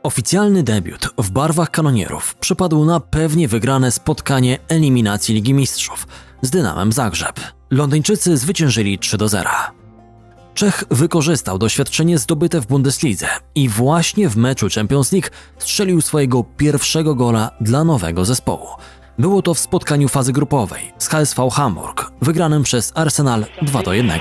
Oficjalny 0.04 0.64
debiut 0.64 1.10
w 1.18 1.32
barwach 1.32 1.72
kanonierów 1.72 2.36
przypadł 2.36 2.86
na 2.86 3.00
pewnie 3.00 3.48
wygrane 3.48 3.92
spotkanie 3.92 4.60
eliminacji 4.68 5.36
Ligi 5.36 5.54
Mistrzów 5.54 6.08
z 6.42 6.50
Dynamem 6.50 6.92
Zagrzeb. 6.92 7.40
Londyńczycy 7.72 8.38
zwyciężyli 8.38 9.00
3 9.00 9.18
do 9.18 9.30
0. 9.30 9.50
Czech 10.54 10.84
wykorzystał 10.92 11.58
doświadczenie 11.58 12.18
zdobyte 12.18 12.62
w 12.62 12.68
Bundeslidze 12.68 13.28
i 13.56 13.70
właśnie 13.70 14.30
w 14.30 14.38
meczu 14.38 14.68
Champions 14.76 15.12
League 15.12 15.28
strzelił 15.58 16.02
swojego 16.02 16.44
pierwszego 16.58 17.16
gola 17.16 17.52
dla 17.62 17.84
nowego 17.84 18.26
zespołu. 18.26 18.68
Było 19.20 19.42
to 19.42 19.54
w 19.54 19.60
spotkaniu 19.60 20.10
fazy 20.10 20.34
grupowej 20.34 20.94
z 20.98 21.08
HSV 21.08 21.50
Hamburg, 21.52 22.12
wygranym 22.22 22.64
przez 22.64 22.92
Arsenal 22.96 23.46
2 23.62 23.84
do 23.84 23.94
1. 23.94 24.20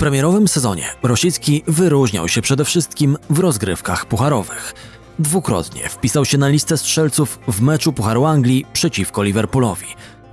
premierowym 0.00 0.48
sezonie 0.48 0.84
Rosicki 1.02 1.62
wyróżniał 1.66 2.28
się 2.28 2.42
przede 2.42 2.64
wszystkim 2.64 3.16
w 3.30 3.38
rozgrywkach 3.38 4.06
pucharowych. 4.06 4.74
Dwukrotnie 5.18 5.88
wpisał 5.88 6.24
się 6.24 6.38
na 6.38 6.48
listę 6.48 6.76
strzelców 6.76 7.38
w 7.48 7.60
meczu 7.60 7.92
Pucharu 7.92 8.24
Anglii 8.24 8.66
przeciwko 8.72 9.22
Liverpoolowi, 9.22 9.86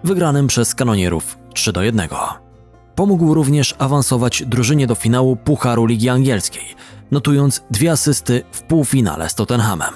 wygranym 0.03 0.47
przez 0.47 0.75
kanonierów 0.75 1.38
3 1.53 1.73
do 1.73 1.84
1. 1.84 2.10
Pomógł 2.95 3.34
również 3.34 3.75
awansować 3.77 4.43
drużynie 4.45 4.88
do 4.88 4.95
finału 4.95 5.36
Pucharu 5.36 5.86
Ligi 5.86 6.10
Angielskiej, 6.10 6.75
notując 7.12 7.63
dwie 7.71 7.91
asysty 7.91 8.43
w 8.51 8.62
półfinale 8.62 9.30
z 9.30 9.36
Tottenhamem. 9.36 9.93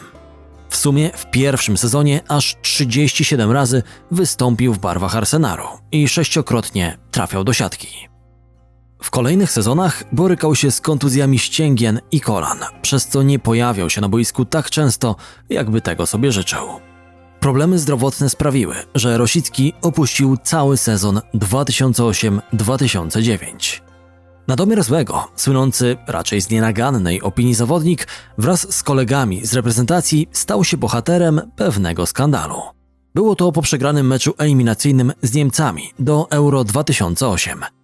W 0.70 0.76
sumie 0.76 1.10
w 1.16 1.26
pierwszym 1.26 1.78
sezonie 1.78 2.22
aż 2.28 2.56
37 2.62 3.52
razy 3.52 3.84
wystąpił 4.12 4.74
w 4.74 4.80
barwach 4.80 5.16
Arsenalu 5.16 5.68
i 5.92 6.08
sześciokrotnie 6.08 6.98
trafiał 7.12 7.44
do 7.44 7.54
siatki. 7.54 8.11
W 9.02 9.12
kolejnych 9.12 9.52
sezonach 9.52 10.04
borykał 10.12 10.56
się 10.56 10.72
z 10.72 10.82
kontuzjami 10.82 11.40
ścięgien 11.40 12.00
i 12.12 12.22
kolan, 12.22 12.58
przez 12.82 13.08
co 13.08 13.24
nie 13.24 13.40
pojawiał 13.40 13.90
się 13.90 14.02
na 14.02 14.10
boisku 14.10 14.46
tak 14.46 14.70
często, 14.70 15.16
jakby 15.50 15.82
tego 15.82 16.06
sobie 16.06 16.32
życzył. 16.32 16.68
Problemy 17.40 17.80
zdrowotne 17.80 18.30
sprawiły, 18.30 18.76
że 18.96 19.18
Rosicki 19.18 19.74
opuścił 19.82 20.38
cały 20.38 20.78
sezon 20.78 21.22
2008-2009. 21.34 23.82
Na 24.48 24.84
złego, 24.84 25.28
słynący 25.36 25.98
raczej 26.08 26.42
z 26.42 26.50
nienagannej 26.50 27.22
opinii 27.22 27.54
zawodnik, 27.54 28.08
wraz 28.38 28.76
z 28.76 28.84
kolegami 28.84 29.46
z 29.46 29.54
reprezentacji 29.54 30.28
stał 30.32 30.64
się 30.64 30.78
bohaterem 30.78 31.42
pewnego 31.56 32.06
skandalu. 32.06 32.62
Było 33.16 33.36
to 33.36 33.52
po 33.52 33.62
przegranym 33.62 34.08
meczu 34.08 34.34
eliminacyjnym 34.38 35.14
z 35.22 35.34
Niemcami 35.34 35.92
do 36.00 36.28
Euro 36.30 36.64
2008. 36.64 37.81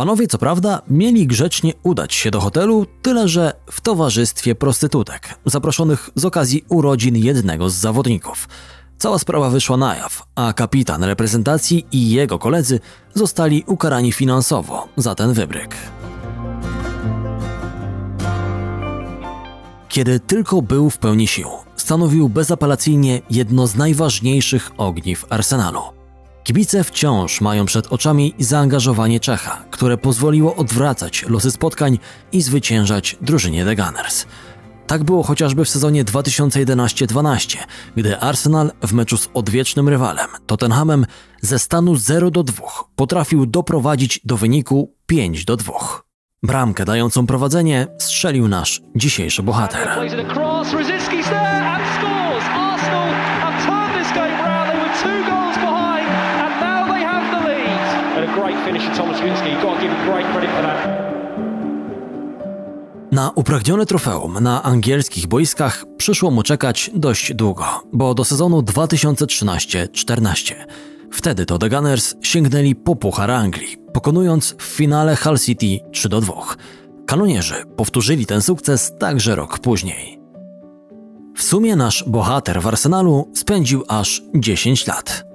Panowie, 0.00 0.26
co 0.26 0.38
prawda, 0.38 0.82
mieli 0.90 1.26
grzecznie 1.26 1.72
udać 1.82 2.14
się 2.14 2.30
do 2.30 2.40
hotelu, 2.40 2.86
tyle 3.02 3.28
że 3.28 3.52
w 3.70 3.80
towarzystwie 3.80 4.54
prostytutek, 4.54 5.38
zaproszonych 5.46 6.10
z 6.14 6.24
okazji 6.24 6.64
urodzin 6.68 7.16
jednego 7.16 7.70
z 7.70 7.74
zawodników. 7.74 8.48
Cała 8.98 9.18
sprawa 9.18 9.50
wyszła 9.50 9.76
na 9.76 9.96
jaw, 9.96 10.22
a 10.34 10.52
kapitan 10.52 11.04
reprezentacji 11.04 11.86
i 11.92 12.10
jego 12.10 12.38
koledzy 12.38 12.80
zostali 13.14 13.64
ukarani 13.66 14.12
finansowo 14.12 14.88
za 14.96 15.14
ten 15.14 15.32
wybryk. 15.32 15.76
Kiedy 19.88 20.20
tylko 20.20 20.62
był 20.62 20.90
w 20.90 20.98
pełni 20.98 21.26
sił, 21.26 21.48
stanowił 21.76 22.28
bezapelacyjnie 22.28 23.22
jedno 23.30 23.66
z 23.66 23.74
najważniejszych 23.74 24.70
ogniw 24.76 25.26
Arsenalu. 25.30 25.99
Kibice 26.50 26.84
wciąż 26.84 27.40
mają 27.40 27.66
przed 27.66 27.86
oczami 27.86 28.34
zaangażowanie 28.38 29.20
Czecha, 29.20 29.64
które 29.70 29.98
pozwoliło 29.98 30.56
odwracać 30.56 31.24
losy 31.28 31.50
spotkań 31.50 31.98
i 32.32 32.42
zwyciężać 32.42 33.16
drużynie 33.20 33.64
The 33.64 33.76
Gunners. 33.76 34.26
Tak 34.86 35.04
było 35.04 35.22
chociażby 35.22 35.64
w 35.64 35.68
sezonie 35.68 36.04
2011-12, 36.04 37.58
gdy 37.96 38.18
Arsenal 38.18 38.72
w 38.82 38.92
meczu 38.92 39.16
z 39.16 39.28
odwiecznym 39.34 39.88
rywalem 39.88 40.26
Tottenhamem 40.46 41.06
ze 41.40 41.58
stanu 41.58 41.96
0 41.96 42.30
do 42.30 42.42
2 42.42 42.62
potrafił 42.96 43.46
doprowadzić 43.46 44.20
do 44.24 44.36
wyniku 44.36 44.94
5 45.06 45.44
do 45.44 45.56
2. 45.56 45.72
Bramkę 46.42 46.84
dającą 46.84 47.26
prowadzenie 47.26 47.86
strzelił 47.98 48.48
nasz 48.48 48.80
dzisiejszy 48.96 49.42
bohater. 49.42 49.88
You've 59.00 59.62
got 59.62 59.74
to 59.74 59.80
give 59.80 59.92
him 59.92 60.12
great 60.12 60.26
credit 60.32 60.50
for 60.50 60.62
that. 60.62 61.00
Na 63.12 63.30
upragnione 63.34 63.86
trofeum 63.86 64.38
na 64.40 64.62
angielskich 64.62 65.26
boiskach 65.26 65.84
przyszło 65.96 66.30
mu 66.30 66.42
czekać 66.42 66.90
dość 66.94 67.34
długo, 67.34 67.64
bo 67.92 68.14
do 68.14 68.24
sezonu 68.24 68.60
2013-14. 68.60 70.54
Wtedy 71.12 71.46
to 71.46 71.58
The 71.58 71.68
Gunners 71.68 72.14
sięgnęli 72.22 72.74
po 72.74 72.96
Puchar 72.96 73.30
Anglii, 73.30 73.76
pokonując 73.92 74.54
w 74.58 74.62
finale 74.62 75.16
Hull 75.16 75.38
City 75.38 75.80
3 75.92 76.08
do 76.08 76.20
2. 76.20 76.34
Kanonierzy 77.06 77.54
powtórzyli 77.76 78.26
ten 78.26 78.42
sukces 78.42 78.92
także 78.98 79.34
rok 79.34 79.58
później. 79.58 80.20
W 81.36 81.42
sumie 81.42 81.76
nasz 81.76 82.04
bohater 82.06 82.62
w 82.62 82.66
Arsenalu 82.66 83.30
spędził 83.34 83.84
aż 83.88 84.22
10 84.34 84.86
lat. 84.86 85.29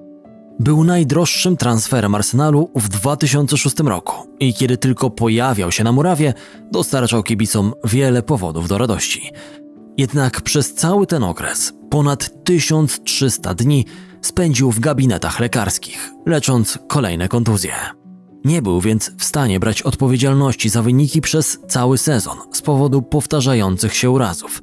Był 0.59 0.83
najdroższym 0.83 1.57
transferem 1.57 2.15
Arsenalu 2.15 2.69
w 2.75 2.89
2006 2.89 3.79
roku 3.79 4.15
i 4.39 4.53
kiedy 4.53 4.77
tylko 4.77 5.09
pojawiał 5.09 5.71
się 5.71 5.83
na 5.83 5.91
murawie, 5.91 6.33
dostarczał 6.71 7.23
kibicom 7.23 7.73
wiele 7.83 8.23
powodów 8.23 8.67
do 8.67 8.77
radości. 8.77 9.31
Jednak 9.97 10.41
przez 10.41 10.73
cały 10.73 11.07
ten 11.07 11.23
okres, 11.23 11.73
ponad 11.89 12.43
1300 12.43 13.53
dni, 13.53 13.85
spędził 14.21 14.71
w 14.71 14.79
gabinetach 14.79 15.39
lekarskich, 15.39 16.11
lecząc 16.25 16.79
kolejne 16.87 17.27
kontuzje. 17.27 17.73
Nie 18.45 18.61
był 18.61 18.81
więc 18.81 19.11
w 19.17 19.23
stanie 19.23 19.59
brać 19.59 19.81
odpowiedzialności 19.81 20.69
za 20.69 20.81
wyniki 20.81 21.21
przez 21.21 21.59
cały 21.67 21.97
sezon 21.97 22.37
z 22.51 22.61
powodu 22.61 23.01
powtarzających 23.01 23.95
się 23.95 24.09
urazów. 24.09 24.61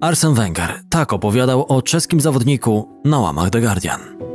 Arsene 0.00 0.34
Wenger 0.34 0.80
tak 0.88 1.12
opowiadał 1.12 1.66
o 1.68 1.82
czeskim 1.82 2.20
zawodniku 2.20 2.88
na 3.04 3.18
łamach 3.18 3.50
The 3.50 3.60
Guardian. 3.60 4.27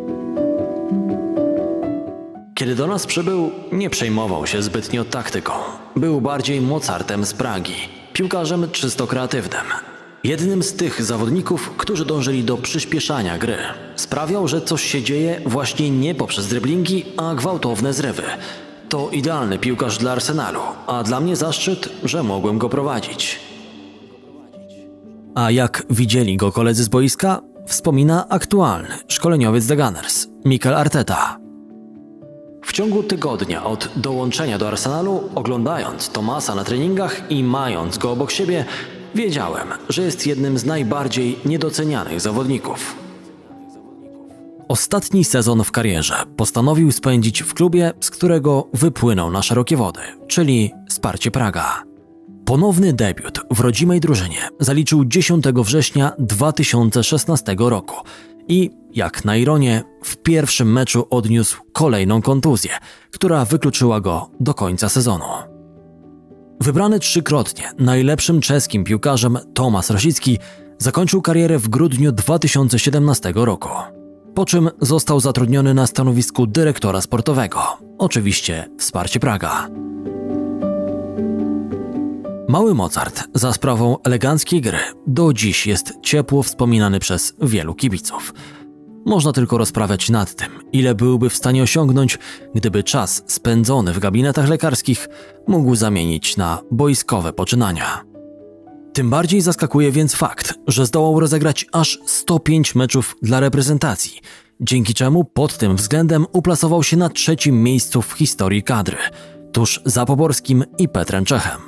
Kiedy 2.56 2.76
do 2.76 2.88
nas 2.88 3.06
przybył, 3.06 3.52
nie 3.72 3.90
przejmował 3.90 4.48
się 4.48 4.62
zbytnio 4.62 5.06
taktyką. 5.06 5.54
Był 5.96 6.22
bardziej 6.22 6.62
Mozartem 6.62 7.26
z 7.26 7.34
Pragi, 7.34 7.76
piłkarzem 8.14 8.72
czysto 8.72 9.08
kreatywnym. 9.08 9.66
Jednym 10.24 10.64
z 10.64 10.74
tych 10.74 11.04
zawodników, 11.04 11.72
którzy 11.78 12.06
dążyli 12.06 12.44
do 12.44 12.58
przyspieszania 12.58 13.38
gry. 13.38 13.58
Sprawiał, 13.96 14.48
że 14.48 14.62
coś 14.62 14.84
się 14.84 15.04
dzieje 15.04 15.42
właśnie 15.46 15.90
nie 15.90 16.16
poprzez 16.16 16.48
dryblingi, 16.48 17.06
a 17.18 17.36
gwałtowne 17.36 17.94
zrywy. 17.94 18.24
To 18.90 19.10
idealny 19.10 19.60
piłkarz 19.60 19.98
dla 19.98 20.12
Arsenalu, 20.12 20.62
a 20.88 21.04
dla 21.04 21.20
mnie 21.20 21.36
zaszczyt, 21.36 21.90
że 22.04 22.24
mogłem 22.24 22.58
go 22.58 22.70
prowadzić. 22.70 23.40
A 25.36 25.52
jak 25.52 25.84
widzieli 25.90 26.38
go 26.38 26.52
koledzy 26.52 26.84
z 26.84 26.90
boiska, 26.90 27.42
wspomina 27.68 28.30
aktualny 28.30 28.98
szkoleniowiec 29.08 29.68
The 29.68 29.76
Gunners, 29.76 30.28
Mikel 30.46 30.76
Arteta. 30.76 31.43
W 32.74 32.76
ciągu 32.76 33.04
tygodnia 33.04 33.64
od 33.64 33.90
dołączenia 33.96 34.58
do 34.58 34.68
Arsenalu, 34.68 35.30
oglądając 35.36 36.10
Tomasa 36.10 36.56
na 36.56 36.64
treningach 36.64 37.32
i 37.32 37.44
mając 37.44 37.98
go 37.98 38.12
obok 38.12 38.32
siebie, 38.32 38.66
wiedziałem, 39.16 39.68
że 39.90 40.02
jest 40.02 40.28
jednym 40.28 40.58
z 40.58 40.66
najbardziej 40.66 41.40
niedocenianych 41.46 42.22
zawodników. 42.22 42.96
Ostatni 44.68 45.24
sezon 45.24 45.64
w 45.64 45.72
karierze 45.72 46.16
postanowił 46.38 46.92
spędzić 46.92 47.44
w 47.44 47.54
klubie, 47.54 47.92
z 48.00 48.10
którego 48.10 48.68
wypłynął 48.74 49.32
na 49.32 49.42
szerokie 49.42 49.78
wody, 49.78 50.02
czyli 50.28 50.72
Sparcie 50.90 51.32
Praga. 51.32 51.84
Ponowny 52.46 52.94
debiut 52.94 53.40
w 53.52 53.60
rodzimej 53.60 54.00
drużynie 54.00 54.50
zaliczył 54.60 55.06
10 55.06 55.46
września 55.46 56.12
2016 56.20 57.56
roku 57.60 57.96
i, 58.48 58.70
jak 58.96 59.26
na 59.26 59.38
ironię, 59.38 59.84
w 60.04 60.18
pierwszym 60.18 60.72
meczu 60.74 61.08
odniósł 61.10 61.62
kolejną 61.74 62.22
kontuzję, 62.22 62.72
która 63.12 63.46
wykluczyła 63.46 64.02
go 64.02 64.30
do 64.40 64.54
końca 64.54 64.90
sezonu. 64.90 65.26
Wybrany 66.62 67.00
trzykrotnie 67.00 67.72
najlepszym 67.80 68.42
czeskim 68.42 68.84
piłkarzem 68.84 69.38
Tomasz 69.54 69.90
Rosicki 69.90 70.38
zakończył 70.78 71.22
karierę 71.22 71.60
w 71.60 71.70
grudniu 71.70 72.12
2017 72.12 73.34
roku, 73.36 73.70
po 74.36 74.46
czym 74.46 74.70
został 74.82 75.20
zatrudniony 75.20 75.74
na 75.74 75.88
stanowisku 75.88 76.48
dyrektora 76.48 77.02
sportowego, 77.02 77.60
oczywiście 77.98 78.70
wsparcie 78.80 79.20
Praga. 79.20 79.70
Mały 82.48 82.76
Mozart 82.76 83.24
za 83.34 83.54
sprawą 83.54 83.98
eleganckiej 84.04 84.62
gry 84.62 84.78
do 85.08 85.34
dziś 85.34 85.68
jest 85.68 85.94
ciepło 86.04 86.44
wspominany 86.44 87.00
przez 87.00 87.34
wielu 87.42 87.76
kibiców. 87.76 88.34
Można 89.06 89.32
tylko 89.32 89.58
rozprawiać 89.58 90.10
nad 90.10 90.36
tym, 90.36 90.50
ile 90.72 90.96
byłby 90.96 91.30
w 91.30 91.36
stanie 91.36 91.64
osiągnąć, 91.64 92.20
gdyby 92.56 92.84
czas 92.84 93.24
spędzony 93.28 93.94
w 93.94 94.00
gabinetach 94.00 94.50
lekarskich 94.50 95.10
mógł 95.48 95.76
zamienić 95.76 96.38
na 96.38 96.62
boiskowe 96.72 97.34
poczynania. 97.34 98.04
Tym 98.94 99.10
bardziej 99.10 99.42
zaskakuje 99.42 99.92
więc 99.92 100.16
fakt, 100.16 100.54
że 100.68 100.86
zdołał 100.86 101.20
rozegrać 101.20 101.66
aż 101.72 102.00
105 102.06 102.76
meczów 102.76 103.16
dla 103.22 103.40
reprezentacji, 103.40 104.20
dzięki 104.62 104.94
czemu 104.94 105.24
pod 105.24 105.58
tym 105.58 105.76
względem 105.76 106.26
uplasował 106.34 106.84
się 106.84 106.98
na 106.98 107.10
trzecim 107.10 107.64
miejscu 107.64 108.02
w 108.02 108.12
historii 108.12 108.64
kadry, 108.64 108.98
tuż 109.52 109.82
za 109.86 110.06
Poborskim 110.06 110.64
i 110.78 110.90
Petrem 110.90 111.26
Czechem. 111.26 111.62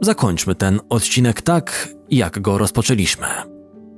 Zakończmy 0.00 0.54
ten 0.54 0.80
odcinek 0.88 1.42
tak, 1.42 1.88
jak 2.10 2.40
go 2.40 2.58
rozpoczęliśmy. 2.58 3.51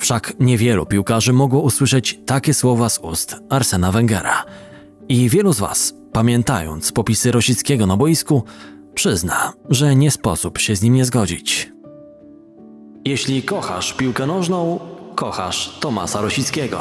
Wszak 0.04 0.34
niewielu 0.40 0.86
piłkarzy 0.86 1.32
mogło 1.32 1.60
usłyszeć 1.60 2.18
takie 2.26 2.54
słowa 2.54 2.88
z 2.88 2.98
ust 2.98 3.36
Arsena 3.50 3.92
Wengera. 3.92 4.44
I 5.08 5.28
wielu 5.28 5.52
z 5.52 5.58
Was, 5.58 5.94
pamiętając 6.12 6.92
popisy 6.92 7.32
Rosickiego 7.32 7.86
na 7.86 7.96
boisku, 7.96 8.44
przyzna, 8.94 9.52
że 9.70 9.96
nie 9.96 10.10
sposób 10.10 10.58
się 10.58 10.76
z 10.76 10.82
nim 10.82 10.94
nie 10.94 11.04
zgodzić. 11.04 11.72
Jeśli 13.04 13.42
kochasz 13.42 13.92
piłkę 13.92 14.26
nożną, 14.26 14.80
kochasz 15.14 15.78
Tomasa 15.80 16.20
Rosickiego. 16.20 16.80